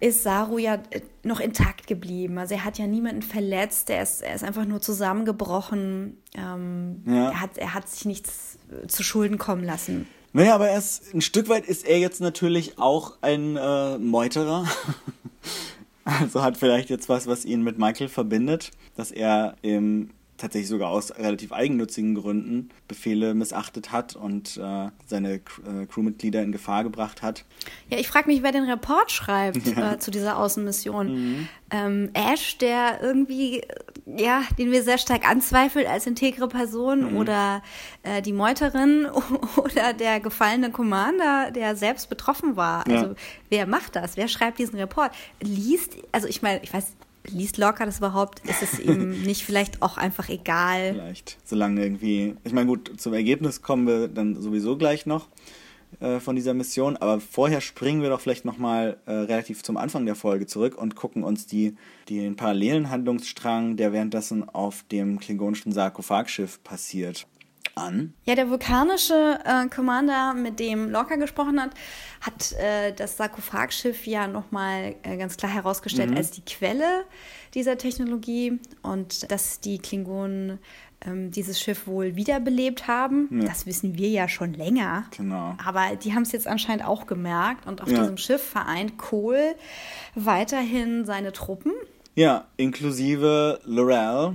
[0.00, 2.38] ist Saru ja äh, noch intakt geblieben.
[2.38, 6.16] Also er hat ja niemanden verletzt, er ist, er ist einfach nur zusammengebrochen.
[6.34, 7.30] Ähm, ja.
[7.30, 10.06] er, hat, er hat sich nichts äh, zu Schulden kommen lassen.
[10.32, 14.64] Naja, aber er ist, ein Stück weit ist er jetzt natürlich auch ein äh, Meuterer.
[16.04, 20.90] also hat vielleicht jetzt was, was ihn mit Michael verbindet, dass er im tatsächlich sogar
[20.90, 27.22] aus relativ eigennützigen Gründen Befehle missachtet hat und äh, seine äh, Crewmitglieder in Gefahr gebracht
[27.22, 27.44] hat.
[27.88, 29.92] Ja, ich frage mich, wer den Report schreibt ja.
[29.92, 31.12] äh, zu dieser Außenmission.
[31.12, 31.48] Mhm.
[31.72, 33.62] Ähm, Ash, der irgendwie,
[34.04, 37.16] ja, den wir sehr stark anzweifeln als integre Person mhm.
[37.16, 37.62] oder
[38.02, 39.06] äh, die Meuterin
[39.56, 42.86] oder der gefallene Commander, der selbst betroffen war.
[42.88, 43.14] Also ja.
[43.50, 44.16] wer macht das?
[44.16, 45.12] Wer schreibt diesen Report?
[45.40, 46.96] Liest, also ich meine, ich weiß
[47.32, 48.40] liest Lorca das überhaupt?
[48.48, 50.94] Ist es ihm nicht vielleicht auch einfach egal?
[50.94, 51.38] Vielleicht.
[51.44, 52.36] Solange irgendwie.
[52.44, 55.28] Ich meine, gut, zum Ergebnis kommen wir dann sowieso gleich noch
[55.98, 60.06] äh, von dieser Mission, aber vorher springen wir doch vielleicht nochmal äh, relativ zum Anfang
[60.06, 61.76] der Folge zurück und gucken uns die,
[62.08, 67.26] den parallelen Handlungsstrang, der währenddessen auf dem klingonischen Sarkophagschiff passiert,
[67.74, 68.14] an.
[68.24, 71.70] Ja, der vulkanische äh, Commander, mit dem Lorca gesprochen hat,
[72.20, 76.16] hat äh, das Sarkophagschiff ja nochmal äh, ganz klar herausgestellt mhm.
[76.16, 77.04] als die Quelle
[77.54, 80.58] dieser Technologie und dass die Klingonen
[81.06, 83.28] ähm, dieses Schiff wohl wiederbelebt haben.
[83.30, 83.48] Ja.
[83.48, 85.04] Das wissen wir ja schon länger.
[85.16, 85.56] Genau.
[85.64, 87.98] Aber die haben es jetzt anscheinend auch gemerkt und auf ja.
[87.98, 89.54] diesem Schiff vereint Kohl
[90.14, 91.72] weiterhin seine Truppen.
[92.14, 94.34] Ja, inklusive Lorel,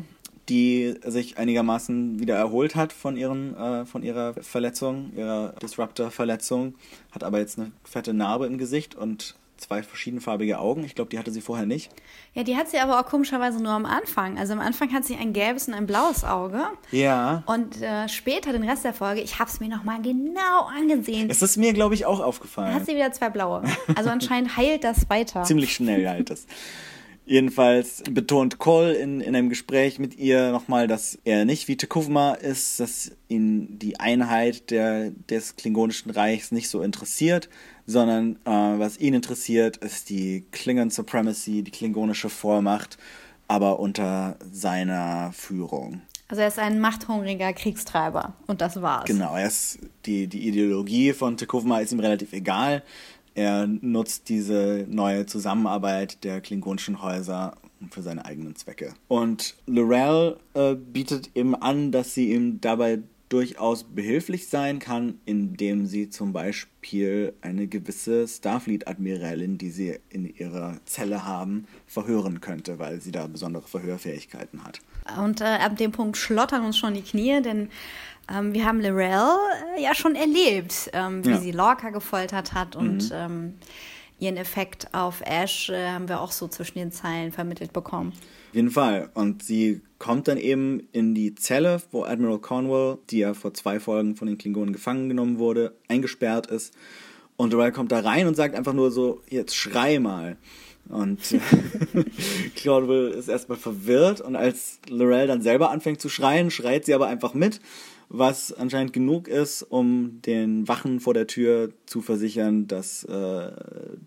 [0.50, 6.76] die sich einigermaßen wieder erholt hat von, ihren, äh, von ihrer Verletzung, ihrer Disruptor-Verletzung,
[7.12, 10.84] hat aber jetzt eine fette Narbe im Gesicht und zwei verschiedenfarbige Augen.
[10.84, 11.90] Ich glaube, die hatte sie vorher nicht.
[12.34, 14.38] Ja, die hat sie aber auch komischerweise nur am Anfang.
[14.38, 16.62] Also am Anfang hat sie ein gelbes und ein blaues Auge.
[16.92, 17.44] Ja.
[17.46, 21.30] Und äh, später, den Rest der Folge, ich habe es mir nochmal genau angesehen.
[21.30, 22.68] Es ist mir, glaube ich, auch aufgefallen.
[22.68, 23.64] Dann hat sie wieder zwei blaue.
[23.96, 25.44] Also anscheinend heilt das weiter.
[25.46, 26.46] Ziemlich schnell heilt es.
[27.28, 32.34] Jedenfalls betont Cole in, in einem Gespräch mit ihr nochmal, dass er nicht wie Tekuvma
[32.34, 37.50] ist, dass ihn die Einheit der, des Klingonischen Reichs nicht so interessiert,
[37.88, 38.50] sondern äh,
[38.80, 43.00] was ihn interessiert, ist die Klingon Supremacy, die klingonische Vormacht,
[43.48, 46.02] aber unter seiner Führung.
[46.28, 49.06] Also er ist ein machthungriger Kriegstreiber und das war's.
[49.06, 52.82] Genau, er ist die, die Ideologie von Tekuvma ist ihm relativ egal.
[53.36, 57.58] Er nutzt diese neue Zusammenarbeit der klingonischen Häuser
[57.92, 58.94] für seine eigenen Zwecke.
[59.10, 65.88] Und Lorel äh, bietet eben an, dass sie ihm dabei durchaus behilflich sein kann, indem
[65.88, 73.02] sie zum Beispiel eine gewisse Starfleet-Admiralin, die sie in ihrer Zelle haben, verhören könnte, weil
[73.02, 74.80] sie da besondere Verhörfähigkeiten hat.
[75.20, 77.70] Und äh, ab dem Punkt schlottern uns schon die Knie, denn
[78.34, 79.38] ähm, wir haben Lorel
[79.78, 81.38] äh, ja schon erlebt, ähm, wie ja.
[81.38, 83.16] sie Lorca gefoltert hat und mhm.
[83.16, 83.54] ähm,
[84.20, 88.14] ihren Effekt auf Ash äh, haben wir auch so zwischen den Zeilen vermittelt bekommen.
[88.50, 89.10] Auf jeden Fall.
[89.14, 93.80] Und sie kommt dann eben in die Zelle, wo Admiral Cornwall, die ja vor zwei
[93.80, 96.74] Folgen von den Klingonen gefangen genommen wurde, eingesperrt ist.
[97.38, 100.38] Und Lorel kommt da rein und sagt einfach nur so, jetzt schrei mal.
[100.90, 101.20] Und
[102.56, 107.08] Claude ist erstmal verwirrt und als Lorel dann selber anfängt zu schreien, schreit sie aber
[107.08, 107.60] einfach mit
[108.10, 113.52] was anscheinend genug ist, um den Wachen vor der Tür zu versichern, dass äh,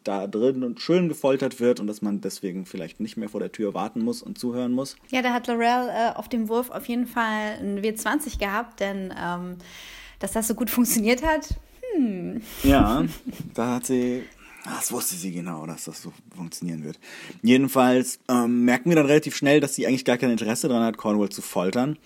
[0.05, 3.74] da drin schön gefoltert wird und dass man deswegen vielleicht nicht mehr vor der Tür
[3.74, 4.97] warten muss und zuhören muss.
[5.11, 9.12] Ja, da hat Laurel äh, auf dem Wurf auf jeden Fall ein W20 gehabt, denn
[9.20, 9.57] ähm,
[10.20, 11.49] dass das so gut funktioniert hat,
[11.95, 12.41] hm.
[12.62, 13.05] Ja,
[13.55, 14.22] da hat sie
[14.77, 16.99] das wusste sie genau, dass das so funktionieren wird.
[17.43, 20.97] Jedenfalls ähm, merken wir dann relativ schnell, dass sie eigentlich gar kein Interesse daran hat,
[20.97, 21.99] Cornwall zu foltern,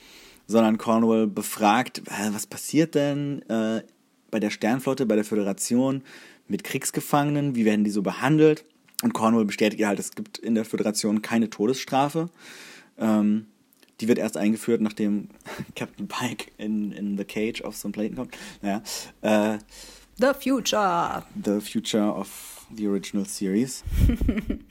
[0.46, 3.82] sondern Cornwall befragt, äh, was passiert denn äh,
[4.30, 6.02] bei der Sternflotte, bei der Föderation
[6.48, 8.64] mit Kriegsgefangenen, wie werden die so behandelt?
[9.02, 12.30] Und Cornwall bestätigt ihr halt, es gibt in der Föderation keine Todesstrafe.
[12.98, 13.46] Ähm,
[14.00, 15.28] die wird erst eingeführt, nachdem
[15.76, 18.36] Captain Pike in, in The Cage auf so einen Planeten kommt.
[18.60, 18.82] Naja,
[19.22, 19.58] äh,
[20.18, 21.24] The Future.
[21.42, 23.82] The Future of the Original Series.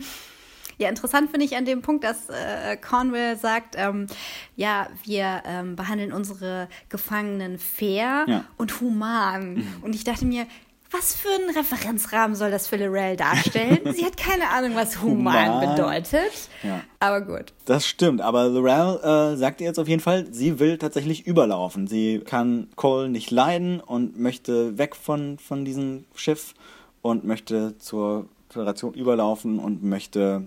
[0.82, 4.08] Ja, interessant finde ich an dem Punkt, dass äh, Cornwell sagt, ähm,
[4.56, 8.46] ja, wir ähm, behandeln unsere Gefangenen fair ja.
[8.58, 9.58] und human.
[9.58, 9.68] Mhm.
[9.84, 10.48] Und ich dachte mir,
[10.90, 13.80] was für einen Referenzrahmen soll das für Lorel darstellen?
[13.94, 15.76] Sie hat keine Ahnung, was human, human.
[15.76, 16.50] bedeutet.
[16.64, 16.82] Ja.
[17.00, 17.54] Aber gut.
[17.66, 21.86] Das stimmt, aber Lorel äh, sagt jetzt auf jeden Fall, sie will tatsächlich überlaufen.
[21.86, 26.56] Sie kann Cole nicht leiden und möchte weg von, von diesem Schiff
[27.02, 30.46] und möchte zur Föderation überlaufen und möchte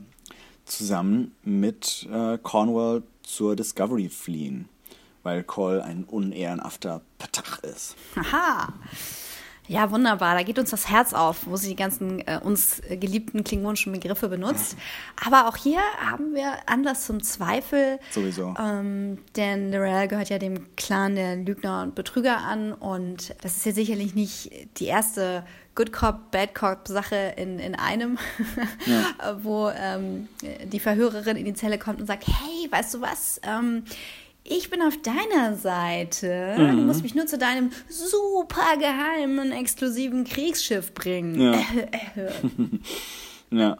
[0.65, 4.69] zusammen mit äh, Cornwall zur Discovery fliehen,
[5.23, 7.97] weil Cole ein unehrenhafter Petach ist.
[8.17, 8.73] Aha.
[9.67, 10.35] Ja, wunderbar.
[10.35, 14.29] Da geht uns das Herz auf, wo sie die ganzen äh, uns geliebten klingonischen Begriffe
[14.29, 14.77] benutzt.
[15.25, 17.99] Aber auch hier haben wir Anlass zum Zweifel.
[18.11, 18.55] Sowieso.
[18.63, 22.75] Ähm, denn Lorel gehört ja dem Clan der Lügner und Betrüger an.
[22.75, 25.45] Und das ist ja sicherlich nicht die erste
[25.75, 28.19] Good Cop, Bad Cop Sache in, in einem,
[28.87, 29.37] ja.
[29.43, 30.29] wo ähm,
[30.67, 33.41] die Verhörerin in die Zelle kommt und sagt, hey, weißt du was?
[33.43, 33.85] Ähm,
[34.45, 36.55] ich bin auf deiner Seite.
[36.59, 36.77] Mhm.
[36.77, 41.41] Du musst mich nur zu deinem super geheimen, exklusiven Kriegsschiff bringen.
[41.41, 41.59] Ja.
[43.51, 43.77] ja.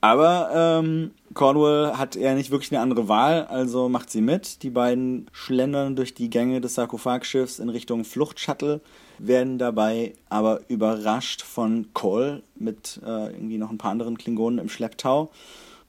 [0.00, 4.62] Aber ähm, Cornwall hat eher nicht wirklich eine andere Wahl, also macht sie mit.
[4.62, 8.80] Die beiden schlendern durch die Gänge des Sarkophagschiffs in Richtung Fluchtshuttle,
[9.26, 14.68] werden dabei aber überrascht von Cole mit äh, irgendwie noch ein paar anderen Klingonen im
[14.68, 15.30] Schlepptau.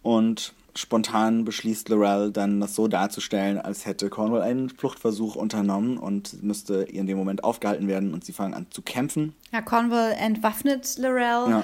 [0.04, 6.42] Und spontan beschließt Lorel dann, das so darzustellen, als hätte Cornwall einen Fluchtversuch unternommen und
[6.44, 9.36] müsste in dem Moment aufgehalten werden und sie fangen an zu kämpfen.
[9.52, 11.50] Ja, Cornwall entwaffnet Lorel.
[11.50, 11.64] Ja.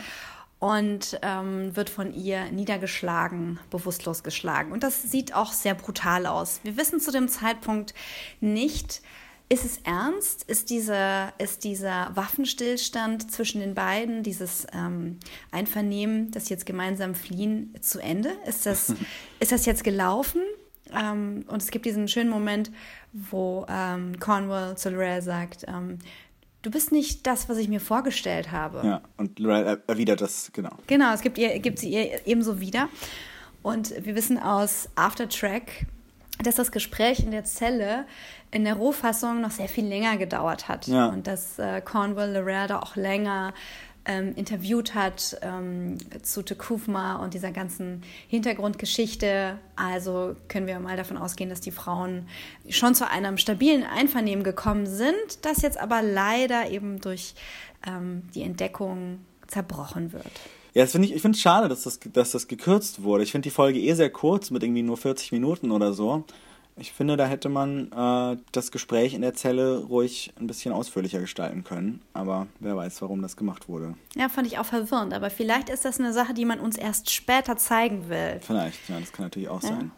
[0.60, 4.72] Und ähm, wird von ihr niedergeschlagen, bewusstlos geschlagen.
[4.72, 6.62] Und das sieht auch sehr brutal aus.
[6.64, 7.94] Wir wissen zu dem Zeitpunkt
[8.42, 9.04] nicht,
[9.50, 10.44] ist es ernst?
[10.44, 15.20] Ist dieser, ist dieser Waffenstillstand zwischen den beiden, dieses ähm,
[15.52, 18.34] Einvernehmen, das jetzt gemeinsam fliehen, zu Ende?
[18.46, 18.94] Ist das,
[19.40, 20.42] ist das jetzt gelaufen?
[20.94, 22.72] Ähm, und es gibt diesen schönen Moment,
[23.14, 26.00] wo ähm, Cornwall zu Lorel sagt, ähm,
[26.62, 28.86] du bist nicht das, was ich mir vorgestellt habe.
[28.86, 30.72] Ja, und Lorel erwidert das, genau.
[30.88, 32.90] Genau, es gibt, ihr, gibt sie ihr ebenso wieder.
[33.64, 35.88] Und wir wissen aus Aftertrack,
[36.44, 38.06] dass das Gespräch in der Zelle
[38.52, 40.88] in der Rohfassung noch sehr viel länger gedauert hat.
[40.88, 41.08] Ja.
[41.08, 43.54] Und dass äh, Cornwall Lorel da auch länger
[44.08, 49.60] ähm, interviewt hat ähm, zu Tekufma und dieser ganzen Hintergrundgeschichte.
[49.76, 52.28] Also können wir mal davon ausgehen, dass die Frauen
[52.70, 57.36] schon zu einem stabilen Einvernehmen gekommen sind, das jetzt aber leider eben durch
[57.86, 60.32] ähm, die Entdeckung zerbrochen wird.
[60.78, 63.24] Ja, das finde ich, ich finde es schade, dass das, dass das gekürzt wurde.
[63.24, 66.24] Ich finde die Folge eh sehr kurz mit irgendwie nur 40 Minuten oder so.
[66.76, 71.20] Ich finde, da hätte man äh, das Gespräch in der Zelle ruhig ein bisschen ausführlicher
[71.20, 72.04] gestalten können.
[72.14, 73.96] Aber wer weiß, warum das gemacht wurde.
[74.16, 75.16] Ja, fand ich auch verwirrend.
[75.16, 78.40] Aber vielleicht ist das eine Sache, die man uns erst später zeigen will.
[78.42, 79.70] Vielleicht, ja, das kann natürlich auch ja.
[79.70, 79.92] sein.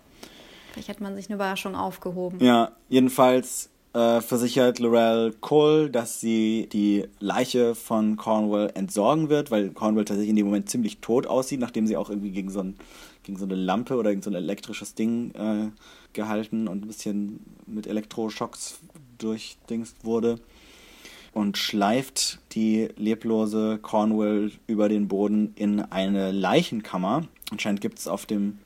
[0.72, 2.42] Vielleicht hat man sich eine Überraschung aufgehoben.
[2.42, 9.72] Ja, jedenfalls äh, versichert Lorel Cole, dass sie die Leiche von Cornwall entsorgen wird, weil
[9.72, 12.76] Cornwall tatsächlich in dem Moment ziemlich tot aussieht, nachdem sie auch irgendwie gegen so, ein,
[13.24, 15.70] gegen so eine Lampe oder gegen so ein elektrisches Ding äh,
[16.14, 18.80] gehalten und ein bisschen mit Elektroschocks
[19.18, 20.40] durchdingst wurde
[21.34, 27.28] und schleift die leblose Cornwall über den Boden in eine Leichenkammer.
[27.52, 28.60] Anscheinend gibt es auf dem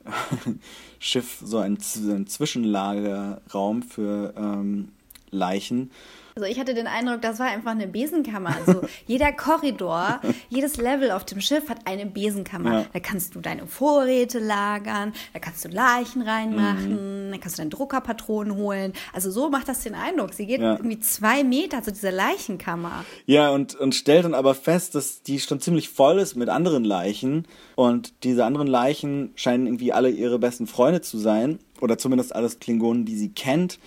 [1.00, 4.90] Schiff so einen, einen Zwischenlagerraum für ähm,
[5.34, 5.92] Leichen,
[6.36, 8.56] also ich hatte den Eindruck, das war einfach eine Besenkammer.
[8.56, 10.20] Also jeder Korridor,
[10.50, 12.74] jedes Level auf dem Schiff hat eine Besenkammer.
[12.74, 12.86] Ja.
[12.92, 17.32] Da kannst du deine Vorräte lagern, da kannst du Leichen reinmachen, mhm.
[17.32, 18.94] da kannst du deine Druckerpatronen holen.
[19.14, 20.34] Also so macht das den Eindruck.
[20.34, 20.74] Sie geht ja.
[20.74, 23.06] irgendwie zwei Meter zu dieser Leichenkammer.
[23.28, 26.84] Ja, und, und stellt dann aber fest, dass die schon ziemlich voll ist mit anderen
[26.84, 27.48] Leichen.
[27.76, 31.60] Und diese anderen Leichen scheinen irgendwie alle ihre besten Freunde zu sein.
[31.80, 33.78] Oder zumindest alles Klingonen, die sie kennt.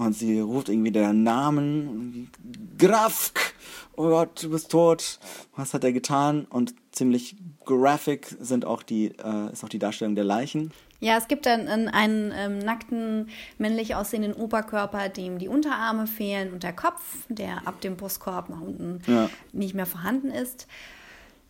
[0.00, 2.30] Und sie ruft irgendwie den Namen,
[2.78, 3.52] Grafk,
[3.96, 5.18] oh Gott, du bist tot.
[5.56, 6.46] Was hat er getan?
[6.48, 7.36] Und ziemlich
[7.66, 10.72] graphic sind auch die, äh, ist auch die Darstellung der Leichen.
[11.00, 13.28] Ja, es gibt dann einen, einen ähm, nackten,
[13.58, 18.62] männlich aussehenden Oberkörper, dem die Unterarme fehlen und der Kopf, der ab dem Brustkorb nach
[18.62, 19.28] unten ja.
[19.52, 20.66] nicht mehr vorhanden ist.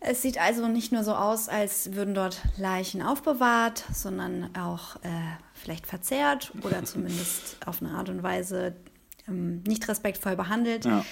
[0.03, 5.09] Es sieht also nicht nur so aus, als würden dort Leichen aufbewahrt, sondern auch äh,
[5.53, 8.75] vielleicht verzehrt oder zumindest auf eine Art und Weise
[9.27, 10.85] ähm, nicht respektvoll behandelt.
[10.85, 11.05] Ja.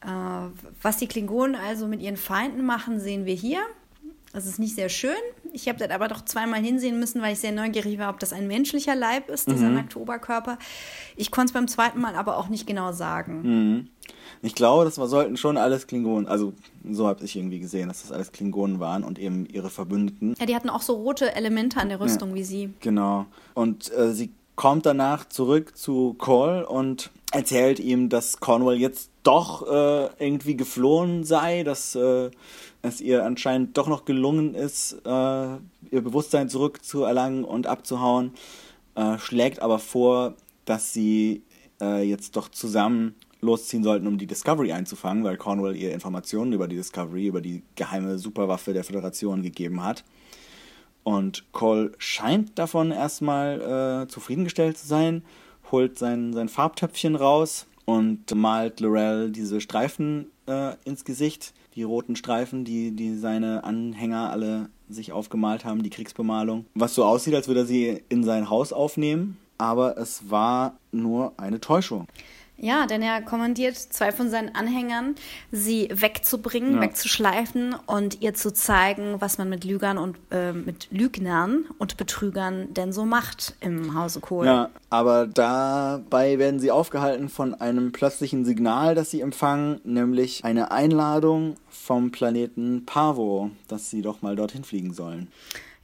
[0.00, 0.50] Äh,
[0.82, 3.60] was die Klingonen also mit ihren Feinden machen, sehen wir hier.
[4.32, 5.14] Das ist nicht sehr schön.
[5.52, 8.32] Ich habe das aber doch zweimal hinsehen müssen, weil ich sehr neugierig war, ob das
[8.32, 9.74] ein menschlicher Leib ist, dieser mhm.
[9.76, 10.58] nackte Oberkörper.
[11.14, 13.42] Ich konnte es beim zweiten Mal aber auch nicht genau sagen.
[13.42, 13.90] Mhm.
[14.42, 16.52] Ich glaube, das sollten schon alles Klingonen, also
[16.90, 20.34] so habe ich irgendwie gesehen, dass das alles Klingonen waren und eben ihre Verbündeten.
[20.38, 22.70] Ja, die hatten auch so rote Elemente an der Rüstung ja, wie sie.
[22.80, 23.26] Genau.
[23.54, 29.66] Und äh, sie kommt danach zurück zu Cole und erzählt ihm, dass Cornwall jetzt doch
[29.66, 32.30] äh, irgendwie geflohen sei, dass äh,
[32.82, 35.08] es ihr anscheinend doch noch gelungen ist, äh,
[35.90, 38.32] ihr Bewusstsein zurückzuerlangen und abzuhauen,
[38.94, 40.34] äh, schlägt aber vor,
[40.64, 41.42] dass sie
[41.80, 46.68] äh, jetzt doch zusammen losziehen sollten, um die Discovery einzufangen, weil Cornwall ihr Informationen über
[46.68, 50.04] die Discovery, über die geheime Superwaffe der Föderation gegeben hat.
[51.04, 55.22] Und Cole scheint davon erstmal äh, zufriedengestellt zu sein,
[55.70, 62.16] holt sein, sein Farbtöpfchen raus und malt Lorel diese Streifen äh, ins Gesicht, die roten
[62.16, 66.66] Streifen, die, die seine Anhänger alle sich aufgemalt haben, die Kriegsbemalung.
[66.74, 71.32] Was so aussieht, als würde er sie in sein Haus aufnehmen, aber es war nur
[71.36, 72.06] eine Täuschung.
[72.58, 75.14] Ja, denn er kommandiert zwei von seinen Anhängern,
[75.52, 76.80] sie wegzubringen, ja.
[76.80, 82.72] wegzuschleifen und ihr zu zeigen, was man mit Lügern und äh, mit Lügnern und Betrügern
[82.72, 84.46] denn so macht im Hause Kohl.
[84.46, 90.70] Ja, aber dabei werden sie aufgehalten von einem plötzlichen Signal, das sie empfangen, nämlich eine
[90.70, 95.28] Einladung vom Planeten Pavo, dass sie doch mal dorthin fliegen sollen.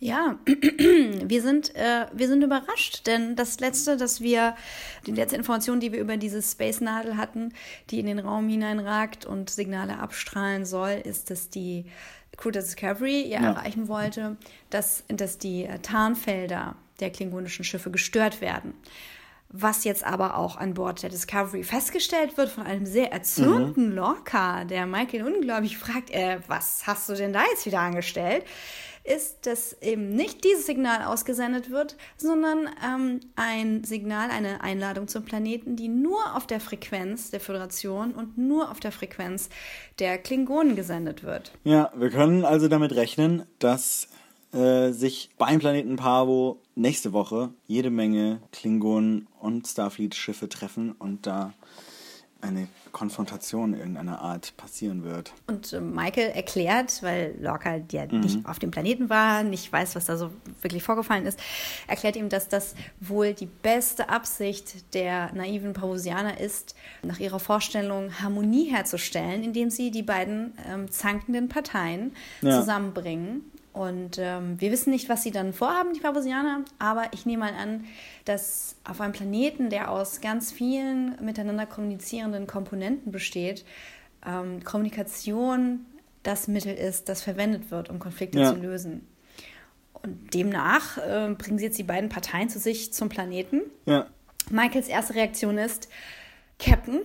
[0.02, 4.56] Ja, wir sind, äh, wir sind überrascht, denn das letzte, dass wir,
[5.06, 7.54] die letzte Information, die wir über diese Space-Nadel hatten,
[7.88, 11.84] die in den Raum hineinragt und Signale abstrahlen soll, ist, dass die
[12.36, 13.52] Crew der Discovery ja, ja.
[13.52, 14.36] erreichen wollte,
[14.70, 18.74] dass, dass die äh, Tarnfelder der klingonischen Schiffe gestört werden.
[19.50, 23.94] Was jetzt aber auch an Bord der Discovery festgestellt wird von einem sehr erzürnten mhm.
[23.94, 28.44] Lorca, der Michael unglaublich fragt, äh, was hast du denn da jetzt wieder angestellt?
[29.04, 35.24] Ist, dass eben nicht dieses Signal ausgesendet wird, sondern ähm, ein Signal, eine Einladung zum
[35.24, 39.48] Planeten, die nur auf der Frequenz der Föderation und nur auf der Frequenz
[39.98, 41.52] der Klingonen gesendet wird.
[41.64, 44.08] Ja, wir können also damit rechnen, dass
[44.52, 51.54] äh, sich beim Planeten Pavo nächste Woche jede Menge Klingonen und Starfleet-Schiffe treffen und da
[52.42, 55.32] eine Konfrontation irgendeiner Art passieren wird.
[55.46, 58.20] Und äh, Michael erklärt, weil Lorca ja mhm.
[58.20, 60.30] nicht auf dem Planeten war, nicht weiß, was da so
[60.60, 61.40] wirklich vorgefallen ist,
[61.86, 68.20] erklärt ihm, dass das wohl die beste Absicht der naiven Parousianer ist, nach ihrer Vorstellung
[68.20, 72.12] Harmonie herzustellen, indem sie die beiden ähm, zankenden Parteien
[72.42, 72.58] ja.
[72.58, 77.44] zusammenbringen und ähm, wir wissen nicht, was sie dann vorhaben, die Pavusianer, aber ich nehme
[77.44, 77.84] mal an,
[78.24, 83.64] dass auf einem Planeten, der aus ganz vielen miteinander kommunizierenden Komponenten besteht,
[84.26, 85.86] ähm, Kommunikation
[86.22, 88.52] das Mittel ist, das verwendet wird, um Konflikte ja.
[88.52, 89.06] zu lösen.
[89.94, 93.62] Und demnach äh, bringen sie jetzt die beiden Parteien zu sich zum Planeten.
[93.86, 94.06] Ja.
[94.50, 95.88] Michaels erste Reaktion ist,
[96.58, 97.00] Captain,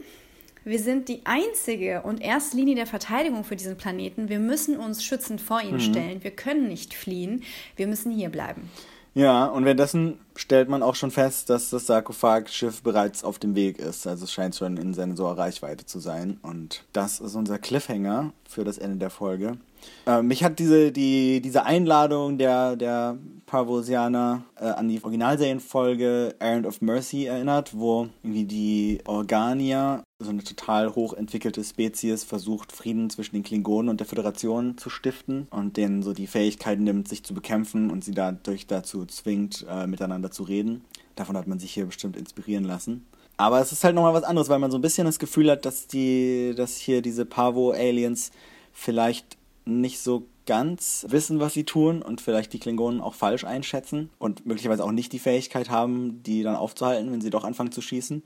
[0.68, 4.30] wir sind die einzige und erste Linie der Verteidigung für diesen Planeten.
[4.30, 5.80] Wir müssen uns schützend vor ihn mhm.
[5.80, 6.24] stellen.
[6.24, 7.44] Wir können nicht fliehen.
[7.76, 8.70] Wir müssen hier bleiben.
[9.14, 13.80] Ja, und währenddessen stellt man auch schon fest, dass das Sarkophagschiff bereits auf dem Weg
[13.80, 14.06] ist.
[14.06, 16.38] Also es scheint schon in Sensorreichweite zu sein.
[16.44, 19.58] Und das ist unser Cliffhanger für das Ende der Folge.
[20.06, 23.18] Äh, mich hat diese, die, diese Einladung der, der
[23.48, 30.44] Parvosianer äh, an die Originalserienfolge Errand of Mercy erinnert, wo irgendwie die Organier, so eine
[30.44, 36.04] total hochentwickelte Spezies, versucht, Frieden zwischen den Klingonen und der Föderation zu stiften und denen
[36.04, 40.44] so die Fähigkeiten nimmt, sich zu bekämpfen und sie dadurch dazu zwingt, äh, miteinander zu
[40.44, 40.84] reden.
[41.16, 43.08] Davon hat man sich hier bestimmt inspirieren lassen.
[43.38, 45.66] Aber es ist halt nochmal was anderes, weil man so ein bisschen das Gefühl hat,
[45.66, 48.32] dass die, dass hier diese Pavo-Aliens
[48.74, 54.10] vielleicht nicht so ganz wissen, was sie tun und vielleicht die Klingonen auch falsch einschätzen
[54.18, 57.82] und möglicherweise auch nicht die Fähigkeit haben, die dann aufzuhalten, wenn sie doch anfangen zu
[57.82, 58.24] schießen.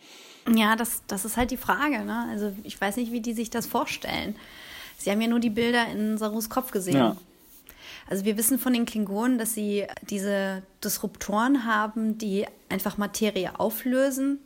[0.56, 2.06] Ja, das, das ist halt die Frage.
[2.06, 2.28] Ne?
[2.30, 4.36] Also ich weiß nicht, wie die sich das vorstellen.
[4.98, 6.96] Sie haben ja nur die Bilder in Sarus Kopf gesehen.
[6.96, 7.18] Ja.
[8.10, 14.40] Also wir wissen von den Klingonen, dass sie diese Disruptoren haben, die einfach Materie auflösen.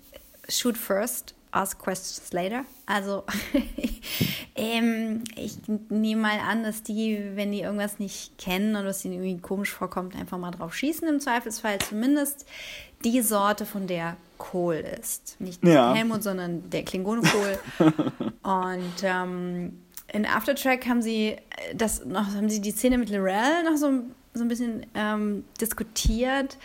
[0.47, 2.65] Shoot first ask questions later.
[2.85, 3.23] Also
[4.55, 5.57] ähm, ich
[5.89, 9.71] nehme mal an, dass die, wenn die irgendwas nicht kennen und was ihnen irgendwie komisch
[9.71, 11.07] vorkommt, einfach mal drauf schießen.
[11.07, 12.45] Im Zweifelsfall zumindest
[13.03, 15.39] die Sorte, von der Kohl ist.
[15.39, 15.93] Nicht ja.
[15.93, 17.59] Helmut, sondern der Klingonenkohl.
[18.43, 19.79] und ähm,
[20.11, 21.37] in Aftertrack haben sie
[21.75, 23.91] das noch, haben sie die Szene mit Lorel noch so,
[24.33, 26.57] so ein bisschen ähm, diskutiert.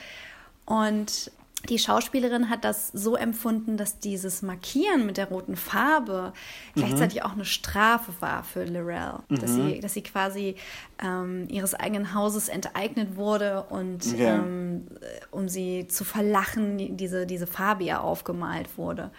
[0.67, 1.31] Und
[1.69, 6.33] die Schauspielerin hat das so empfunden, dass dieses Markieren mit der roten Farbe
[6.75, 6.81] mhm.
[6.81, 9.21] gleichzeitig auch eine Strafe war für Lorel.
[9.29, 9.39] Mhm.
[9.39, 10.57] Dass, sie, dass sie quasi
[11.03, 14.25] ähm, ihres eigenen Hauses enteignet wurde und okay.
[14.25, 14.87] ähm,
[15.31, 19.11] um sie zu verlachen, diese, diese Farbe ihr aufgemalt wurde.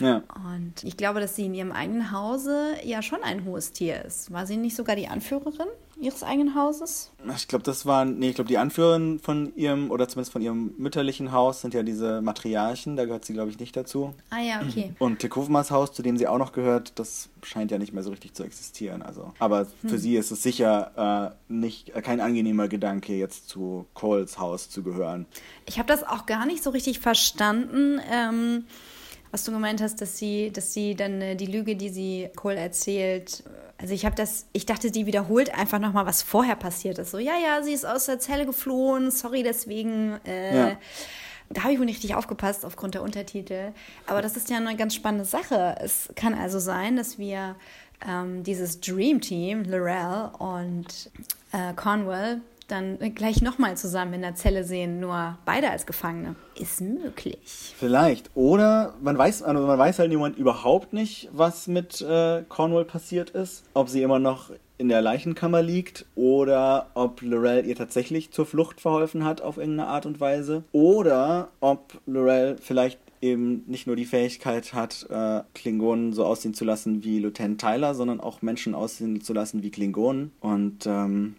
[0.00, 0.22] Ja.
[0.54, 4.32] Und ich glaube, dass sie in ihrem eigenen Hause ja schon ein hohes Tier ist.
[4.32, 5.68] War sie nicht sogar die Anführerin
[6.00, 7.12] ihres eigenen Hauses?
[7.36, 10.72] Ich glaube, das waren, nee, ich glaube, die Anführerin von ihrem, oder zumindest von ihrem
[10.78, 14.14] mütterlichen Haus sind ja diese Matriarchen, da gehört sie, glaube ich, nicht dazu.
[14.30, 14.94] Ah ja, okay.
[14.98, 18.10] Und Tekovmas Haus, zu dem sie auch noch gehört, das scheint ja nicht mehr so
[18.10, 19.02] richtig zu existieren.
[19.02, 19.90] Also, aber hm.
[19.90, 24.70] für sie ist es sicher äh, nicht, äh, kein angenehmer Gedanke, jetzt zu Coles Haus
[24.70, 25.26] zu gehören.
[25.66, 28.00] Ich habe das auch gar nicht so richtig verstanden.
[28.10, 28.64] Ähm,
[29.30, 32.56] was du gemeint hast, dass sie, dass sie dann äh, die Lüge, die sie Cole
[32.56, 33.44] erzählt,
[33.80, 37.12] also ich habe das, ich dachte, die wiederholt einfach nochmal, was vorher passiert ist.
[37.12, 40.20] So, ja, ja, sie ist aus der Zelle geflohen, sorry deswegen.
[40.26, 40.76] Äh, ja.
[41.48, 43.72] Da habe ich wohl nicht richtig aufgepasst aufgrund der Untertitel.
[44.06, 45.76] Aber das ist ja eine ganz spannende Sache.
[45.80, 47.56] Es kann also sein, dass wir
[48.06, 51.10] ähm, dieses Dream Team, Lorel und
[51.52, 56.36] äh, Cornwall, dann gleich nochmal zusammen in der Zelle sehen, nur beide als Gefangene.
[56.54, 57.74] Ist möglich.
[57.78, 58.30] Vielleicht.
[58.34, 63.30] Oder man weiß, also man weiß halt Moment überhaupt nicht, was mit äh, Cornwall passiert
[63.30, 63.64] ist.
[63.74, 68.80] Ob sie immer noch in der Leichenkammer liegt oder ob Lorel ihr tatsächlich zur Flucht
[68.80, 70.64] verholfen hat auf irgendeine Art und Weise.
[70.72, 76.64] Oder ob Lorel vielleicht eben nicht nur die Fähigkeit hat, äh, Klingonen so aussehen zu
[76.64, 80.32] lassen wie Lieutenant Tyler, sondern auch Menschen aussehen zu lassen wie Klingonen.
[80.40, 81.36] Und ähm,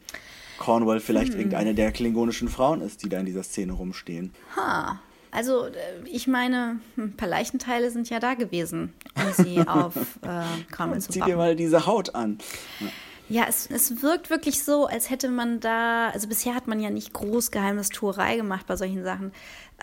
[0.61, 1.39] Cornwall vielleicht hm.
[1.39, 4.31] irgendeine der klingonischen Frauen ist, die da in dieser Szene rumstehen.
[4.55, 4.99] Ha.
[5.31, 5.71] Also, äh,
[6.05, 11.11] ich meine, ein paar Leichenteile sind ja da gewesen, um sie auf äh, Cornwall zu
[11.11, 12.37] Zieh dir mal diese Haut an.
[12.79, 12.87] Ja.
[13.29, 16.89] Ja, es, es wirkt wirklich so, als hätte man da, also bisher hat man ja
[16.89, 19.31] nicht groß Geheimnistuerei gemacht bei solchen Sachen.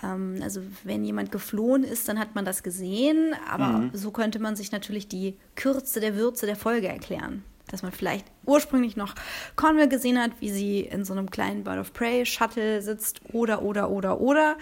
[0.02, 3.90] Ähm, also wenn jemand geflohen ist, dann hat man das gesehen, aber mhm.
[3.94, 7.42] so könnte man sich natürlich die Kürze der Würze der Folge erklären
[7.72, 9.14] dass man vielleicht ursprünglich noch
[9.56, 13.62] Cornwall gesehen hat, wie sie in so einem kleinen Bird of Prey Shuttle sitzt oder,
[13.62, 14.56] oder, oder, oder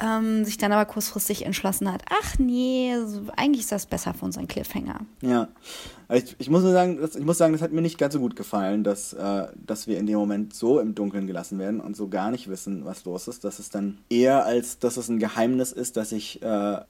[0.00, 2.94] ähm, sich dann aber kurzfristig entschlossen hat, ach nee,
[3.36, 5.00] eigentlich ist das besser für unseren Cliffhanger.
[5.20, 5.48] Ja,
[6.12, 8.20] ich, ich, muss nur sagen, das, ich muss sagen, das hat mir nicht ganz so
[8.20, 11.96] gut gefallen, dass, äh, dass wir in dem Moment so im Dunkeln gelassen werden und
[11.96, 13.44] so gar nicht wissen, was los ist.
[13.44, 16.80] Dass es dann eher als, dass es ein Geheimnis ist, dass ich, äh,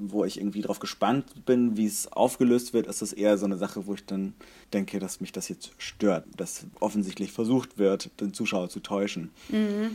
[0.00, 3.56] wo ich irgendwie drauf gespannt bin, wie es aufgelöst wird, ist es eher so eine
[3.56, 4.34] Sache, wo ich dann
[4.72, 9.30] denke, dass mich das jetzt stört, dass offensichtlich versucht wird, den Zuschauer zu täuschen.
[9.48, 9.90] Mhm.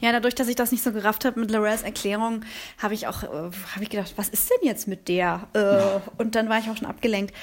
[0.00, 2.44] Ja, dadurch, dass ich das nicht so gerafft habe mit Lorels Erklärung,
[2.78, 3.50] habe ich auch äh,
[3.80, 5.46] ich gedacht, was ist denn jetzt mit der?
[5.52, 7.34] Äh, und dann war ich auch schon abgelenkt.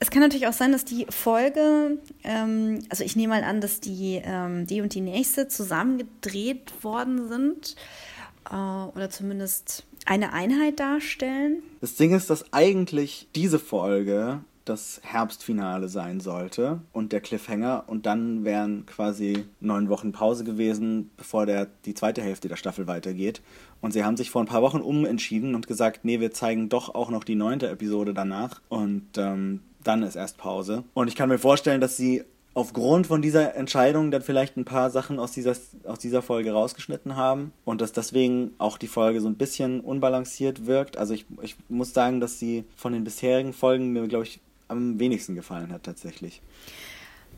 [0.00, 3.80] Es kann natürlich auch sein, dass die Folge, ähm, also ich nehme mal an, dass
[3.80, 7.76] die, ähm, die und die nächste zusammen gedreht worden sind
[8.50, 11.62] äh, oder zumindest eine Einheit darstellen.
[11.80, 18.06] Das Ding ist, dass eigentlich diese Folge das Herbstfinale sein sollte und der Cliffhanger und
[18.06, 23.42] dann wären quasi neun Wochen Pause gewesen, bevor der, die zweite Hälfte der Staffel weitergeht.
[23.80, 26.94] Und sie haben sich vor ein paar Wochen umentschieden und gesagt, nee, wir zeigen doch
[26.94, 30.84] auch noch die neunte Episode danach und ähm, dann ist erst Pause.
[30.94, 34.88] Und ich kann mir vorstellen, dass sie aufgrund von dieser Entscheidung dann vielleicht ein paar
[34.90, 35.54] Sachen aus dieser,
[35.84, 40.66] aus dieser Folge rausgeschnitten haben und dass deswegen auch die Folge so ein bisschen unbalanciert
[40.66, 40.96] wirkt.
[40.96, 44.98] Also ich, ich muss sagen, dass sie von den bisherigen Folgen mir, glaube ich, am
[44.98, 46.42] wenigsten gefallen hat tatsächlich.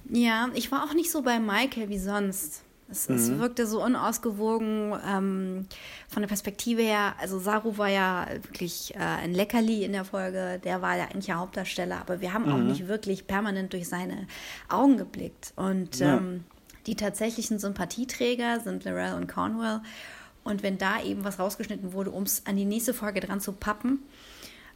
[0.09, 2.63] Ja, ich war auch nicht so bei Michael wie sonst.
[2.89, 3.17] Es, mhm.
[3.17, 5.67] es wirkte so unausgewogen ähm,
[6.09, 7.15] von der Perspektive her.
[7.21, 10.61] Also Saru war ja wirklich äh, ein Leckerli in der Folge.
[10.63, 12.53] Der war ja eigentlich der Hauptdarsteller, aber wir haben mhm.
[12.53, 14.29] auch nicht wirklich permanent durch seine
[14.69, 15.53] Augen geblickt.
[15.57, 16.19] Und ja.
[16.19, 16.45] ähm,
[16.87, 19.81] die tatsächlichen Sympathieträger sind Lorel und Cornwell.
[20.45, 23.53] Und wenn da eben was rausgeschnitten wurde, um es an die nächste Folge dran zu
[23.53, 24.05] pappen,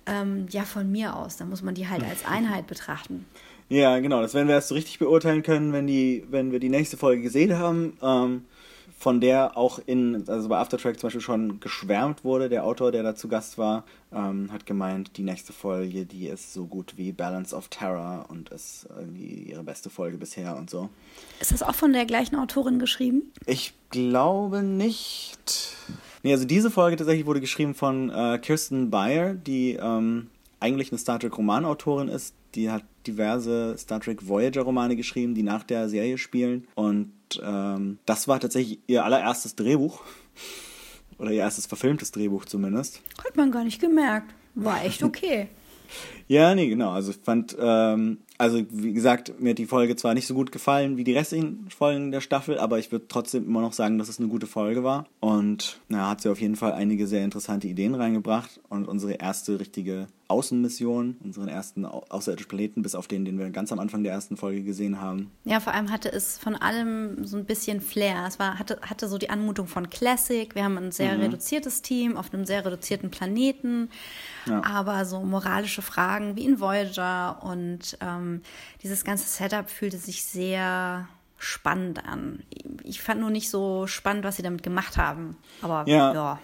[0.07, 1.37] ähm, ja, von mir aus.
[1.37, 3.27] Da muss man die halt als Einheit betrachten.
[3.69, 4.21] Ja, genau.
[4.21, 7.23] Das werden wir erst so richtig beurteilen können, wenn, die, wenn wir die nächste Folge
[7.23, 7.97] gesehen haben.
[8.03, 8.45] Ähm,
[9.01, 12.51] von der auch in, also bei Aftertrack zum Beispiel schon geschwärmt wurde.
[12.51, 16.53] Der Autor, der da zu Gast war, ähm, hat gemeint, die nächste Folge, die ist
[16.53, 20.91] so gut wie Balance of Terror und ist irgendwie ihre beste Folge bisher und so.
[21.41, 23.33] Ist das auch von der gleichen Autorin geschrieben?
[23.47, 25.75] Ich glaube nicht.
[26.23, 30.99] Nee, also diese Folge tatsächlich wurde geschrieben von äh, Kirsten Beyer, die ähm, eigentlich eine
[30.99, 32.35] Star Trek Romanautorin ist.
[32.55, 36.67] Die hat diverse Star Trek Voyager Romane geschrieben, die nach der Serie spielen.
[36.75, 37.13] Und
[37.43, 40.03] ähm, das war tatsächlich ihr allererstes Drehbuch.
[41.19, 43.03] Oder ihr erstes verfilmtes Drehbuch zumindest.
[43.25, 44.35] Hat man gar nicht gemerkt.
[44.55, 45.49] War echt okay.
[46.29, 46.91] Ja, nee, genau.
[46.91, 50.53] Also ich fand, ähm, also wie gesagt, mir hat die Folge zwar nicht so gut
[50.53, 54.09] gefallen wie die restlichen Folgen der Staffel, aber ich würde trotzdem immer noch sagen, dass
[54.09, 55.07] es eine gute Folge war.
[55.21, 59.59] Und na, hat sie auf jeden Fall einige sehr interessante Ideen reingebracht und unsere erste
[59.61, 64.13] richtige Außenmission, unseren ersten außerirdischen Planeten, bis auf den, den wir ganz am Anfang der
[64.13, 65.31] ersten Folge gesehen haben.
[65.45, 68.25] Ja, vor allem hatte es von allem so ein bisschen Flair.
[68.27, 70.55] Es war, hatte, hatte so die Anmutung von Classic.
[70.55, 71.23] Wir haben ein sehr mhm.
[71.23, 73.91] reduziertes Team auf einem sehr reduzierten Planeten.
[74.47, 74.63] Ja.
[74.65, 78.43] Aber so moralische Fragen wie in Voyager und ähm,
[78.83, 81.09] dieses ganze Setup fühlte sich sehr
[81.39, 82.43] spannend an.
[82.85, 85.37] Ich fand nur nicht so spannend, was sie damit gemacht haben.
[85.63, 86.13] Aber ja.
[86.13, 86.39] ja.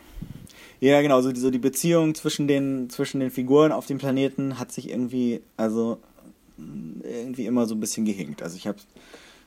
[0.81, 4.59] Ja, genau, so die, so die Beziehung zwischen den, zwischen den Figuren auf dem Planeten
[4.59, 5.99] hat sich irgendwie, also
[6.59, 8.43] irgendwie immer so ein bisschen gehinkt.
[8.43, 8.79] Also ich habe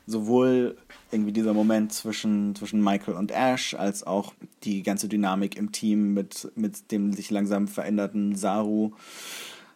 [0.06, 0.76] sowohl
[1.12, 6.14] irgendwie dieser Moment zwischen, zwischen Michael und Ash, als auch die ganze Dynamik im Team
[6.14, 8.92] mit, mit dem sich langsam veränderten Saru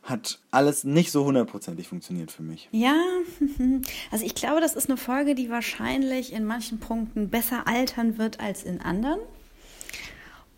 [0.04, 2.68] hat alles nicht so hundertprozentig funktioniert für mich.
[2.72, 2.94] Ja,
[4.10, 8.38] also ich glaube, das ist eine Folge, die wahrscheinlich in manchen Punkten besser altern wird
[8.38, 9.18] als in anderen.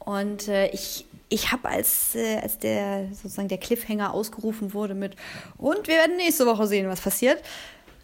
[0.07, 5.17] Und äh, ich, ich habe, als, äh, als der sozusagen der Cliffhanger ausgerufen wurde mit
[5.59, 7.43] und wir werden nächste Woche sehen, was passiert,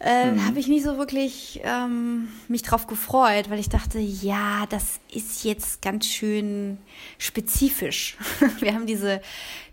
[0.01, 0.45] äh, mhm.
[0.45, 5.45] habe ich nicht so wirklich ähm, mich drauf gefreut, weil ich dachte, ja, das ist
[5.45, 6.77] jetzt ganz schön
[7.17, 8.17] spezifisch.
[8.59, 9.21] wir haben diese,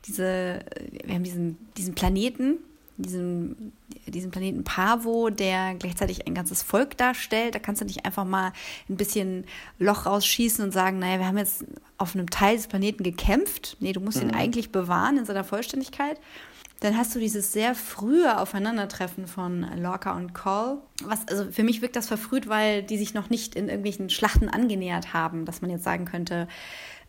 [0.07, 0.61] diese,
[1.05, 2.59] wir haben diesen, diesen Planeten,
[2.97, 3.73] diesen,
[4.07, 7.55] diesen Planeten Pavo, der gleichzeitig ein ganzes Volk darstellt.
[7.55, 8.53] Da kannst du nicht einfach mal
[8.89, 9.45] ein bisschen
[9.79, 11.65] Loch rausschießen und sagen, naja, wir haben jetzt
[11.99, 13.77] auf einem Teil des Planeten gekämpft.
[13.81, 14.31] Nee, du musst mhm.
[14.31, 16.19] ihn eigentlich bewahren in seiner Vollständigkeit.
[16.81, 20.79] Dann hast du dieses sehr frühe Aufeinandertreffen von Lorca und Cole.
[21.03, 24.49] Was, also für mich wirkt das verfrüht, weil die sich noch nicht in irgendwelchen Schlachten
[24.49, 26.49] angenähert haben, dass man jetzt sagen könnte,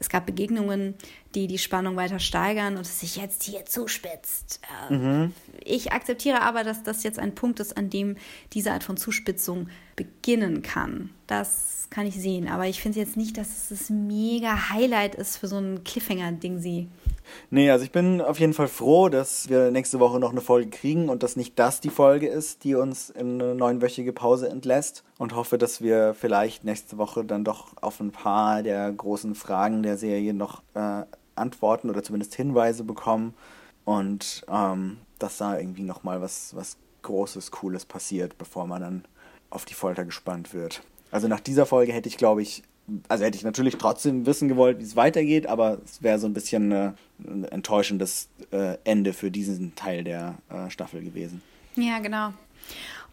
[0.01, 0.95] es gab Begegnungen,
[1.35, 4.59] die die Spannung weiter steigern und es sich jetzt hier zuspitzt.
[4.89, 5.31] Mhm.
[5.63, 8.15] Ich akzeptiere aber, dass das jetzt ein Punkt ist, an dem
[8.53, 11.09] diese Art von Zuspitzung beginnen kann.
[11.27, 15.37] Das kann ich sehen, aber ich finde jetzt nicht, dass es das mega Highlight ist
[15.37, 16.89] für so ein Cliffhanger-Ding.
[17.49, 20.69] Nee, also ich bin auf jeden Fall froh, dass wir nächste Woche noch eine Folge
[20.69, 25.03] kriegen und dass nicht das die Folge ist, die uns in eine neunwöchige Pause entlässt
[25.17, 29.83] und hoffe, dass wir vielleicht nächste Woche dann doch auf ein paar der großen Fragen
[29.83, 31.03] der Serie noch äh,
[31.35, 33.33] Antworten oder zumindest Hinweise bekommen
[33.83, 39.05] und ähm, dass da irgendwie nochmal was, was Großes, Cooles passiert, bevor man dann
[39.49, 40.81] auf die Folter gespannt wird.
[41.11, 42.63] Also nach dieser Folge hätte ich, glaube ich,
[43.07, 46.33] also hätte ich natürlich trotzdem wissen gewollt, wie es weitergeht, aber es wäre so ein
[46.33, 51.41] bisschen äh, ein enttäuschendes äh, Ende für diesen Teil der äh, Staffel gewesen.
[51.75, 52.33] Ja, genau.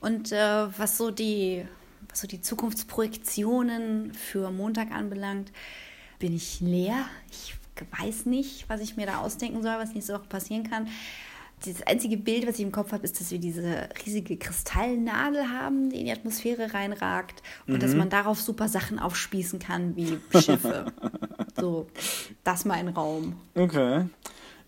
[0.00, 1.64] Und äh, was so die
[2.08, 5.52] was so die Zukunftsprojektionen für Montag anbelangt,
[6.18, 7.04] bin ich leer.
[7.30, 7.54] Ich
[7.98, 10.88] weiß nicht, was ich mir da ausdenken soll, was nächste Woche passieren kann
[11.64, 15.90] das einzige Bild, was ich im Kopf habe, ist, dass wir diese riesige Kristallnadel haben,
[15.90, 17.78] die in die Atmosphäre reinragt und mhm.
[17.80, 20.92] dass man darauf super Sachen aufspießen kann, wie Schiffe.
[21.56, 21.86] so,
[22.44, 23.36] das mein Raum.
[23.54, 24.04] Okay.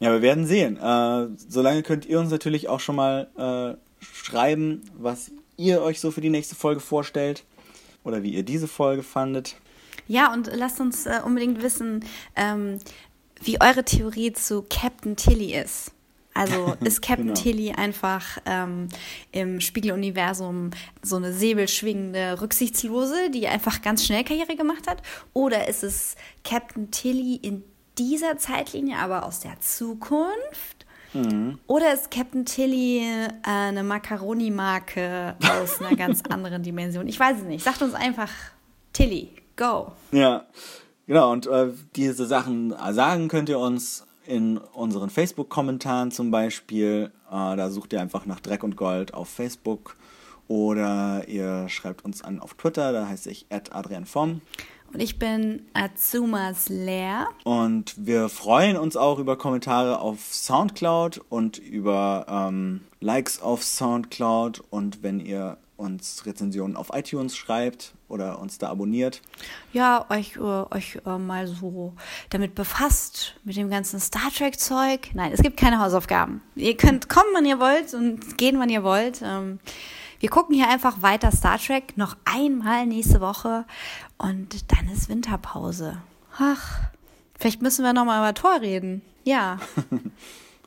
[0.01, 0.77] Ja, wir werden sehen.
[0.79, 6.11] Äh, solange könnt ihr uns natürlich auch schon mal äh, schreiben, was ihr euch so
[6.11, 7.45] für die nächste Folge vorstellt
[8.03, 9.57] oder wie ihr diese Folge fandet.
[10.09, 12.79] Ja, und lasst uns äh, unbedingt wissen, ähm,
[13.43, 15.93] wie eure Theorie zu Captain Tilly ist.
[16.41, 17.41] Also ist Captain genau.
[17.41, 18.89] Tilly einfach ähm,
[19.31, 20.71] im Spiegeluniversum
[21.03, 25.03] so eine säbelschwingende Rücksichtslose, die einfach ganz schnell Karriere gemacht hat?
[25.35, 27.63] Oder ist es Captain Tilly in
[27.99, 30.87] dieser Zeitlinie, aber aus der Zukunft?
[31.13, 31.59] Mhm.
[31.67, 37.07] Oder ist Captain Tilly äh, eine Macaroni-Marke aus einer ganz anderen Dimension?
[37.07, 37.65] Ich weiß es nicht.
[37.65, 38.31] Sagt uns einfach
[38.95, 39.93] Tilly, go.
[40.13, 40.47] Ja,
[41.07, 41.33] genau.
[41.33, 47.11] Und äh, diese Sachen sagen könnt ihr uns in unseren Facebook-Kommentaren zum Beispiel.
[47.29, 49.97] Äh, da sucht ihr einfach nach Dreck und Gold auf Facebook
[50.47, 54.41] oder ihr schreibt uns an auf Twitter, da heiße ich adrianvom.
[54.93, 57.29] Und ich bin Azumas Lehr.
[57.45, 64.65] Und wir freuen uns auch über Kommentare auf Soundcloud und über ähm, Likes auf Soundcloud.
[64.71, 69.23] Und wenn ihr uns Rezensionen auf iTunes schreibt oder uns da abonniert.
[69.73, 71.95] Ja, euch, äh, euch äh, mal so
[72.29, 75.11] damit befasst, mit dem ganzen Star Trek-Zeug.
[75.15, 76.43] Nein, es gibt keine Hausaufgaben.
[76.55, 79.23] Ihr könnt kommen, wann ihr wollt und gehen, wann ihr wollt.
[79.25, 79.59] Ähm,
[80.21, 83.65] wir gucken hier einfach weiter Star Trek noch einmal nächste Woche
[84.19, 86.03] und dann ist Winterpause.
[86.39, 86.81] Ach,
[87.39, 89.01] vielleicht müssen wir nochmal über Tor reden.
[89.25, 89.59] Ja.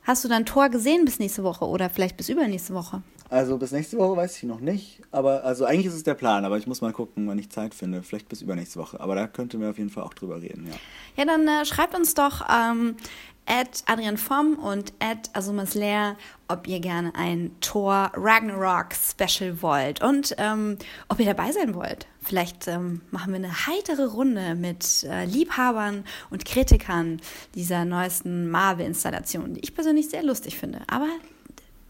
[0.04, 3.02] Hast du dann Tor gesehen bis nächste Woche oder vielleicht bis übernächste Woche?
[3.30, 6.44] Also bis nächste Woche weiß ich noch nicht, aber also eigentlich ist es der Plan,
[6.44, 8.02] aber ich muss mal gucken, wann ich Zeit finde.
[8.02, 10.74] Vielleicht bis übernächste Woche, aber da könnten wir auf jeden Fall auch drüber reden, ja.
[11.16, 12.96] Ja, dann äh, schreibt uns doch ähm,
[13.46, 16.16] at Adrian Vom und at Azumas Lehr,
[16.48, 22.06] ob ihr gerne ein Tor Ragnarok Special wollt und ähm, ob ihr dabei sein wollt.
[22.20, 27.20] Vielleicht ähm, machen wir eine heitere Runde mit äh, Liebhabern und Kritikern
[27.54, 30.80] dieser neuesten Marvel-Installation, die ich persönlich sehr lustig finde.
[30.86, 31.08] Aber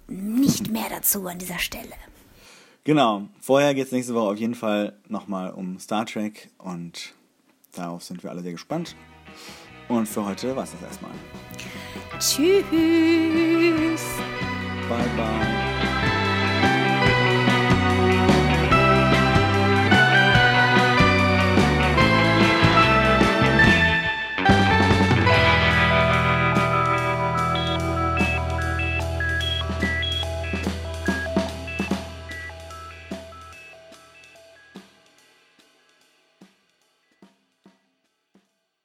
[0.09, 1.94] nicht mehr dazu an dieser Stelle.
[2.85, 3.28] Genau.
[3.40, 7.14] Vorher geht es nächste Woche auf jeden Fall nochmal um Star Trek und
[7.72, 8.97] darauf sind wir alle sehr gespannt.
[9.89, 11.12] Und für heute war es das erstmal.
[12.19, 12.65] Tschüss.
[14.89, 15.84] Bye, bye.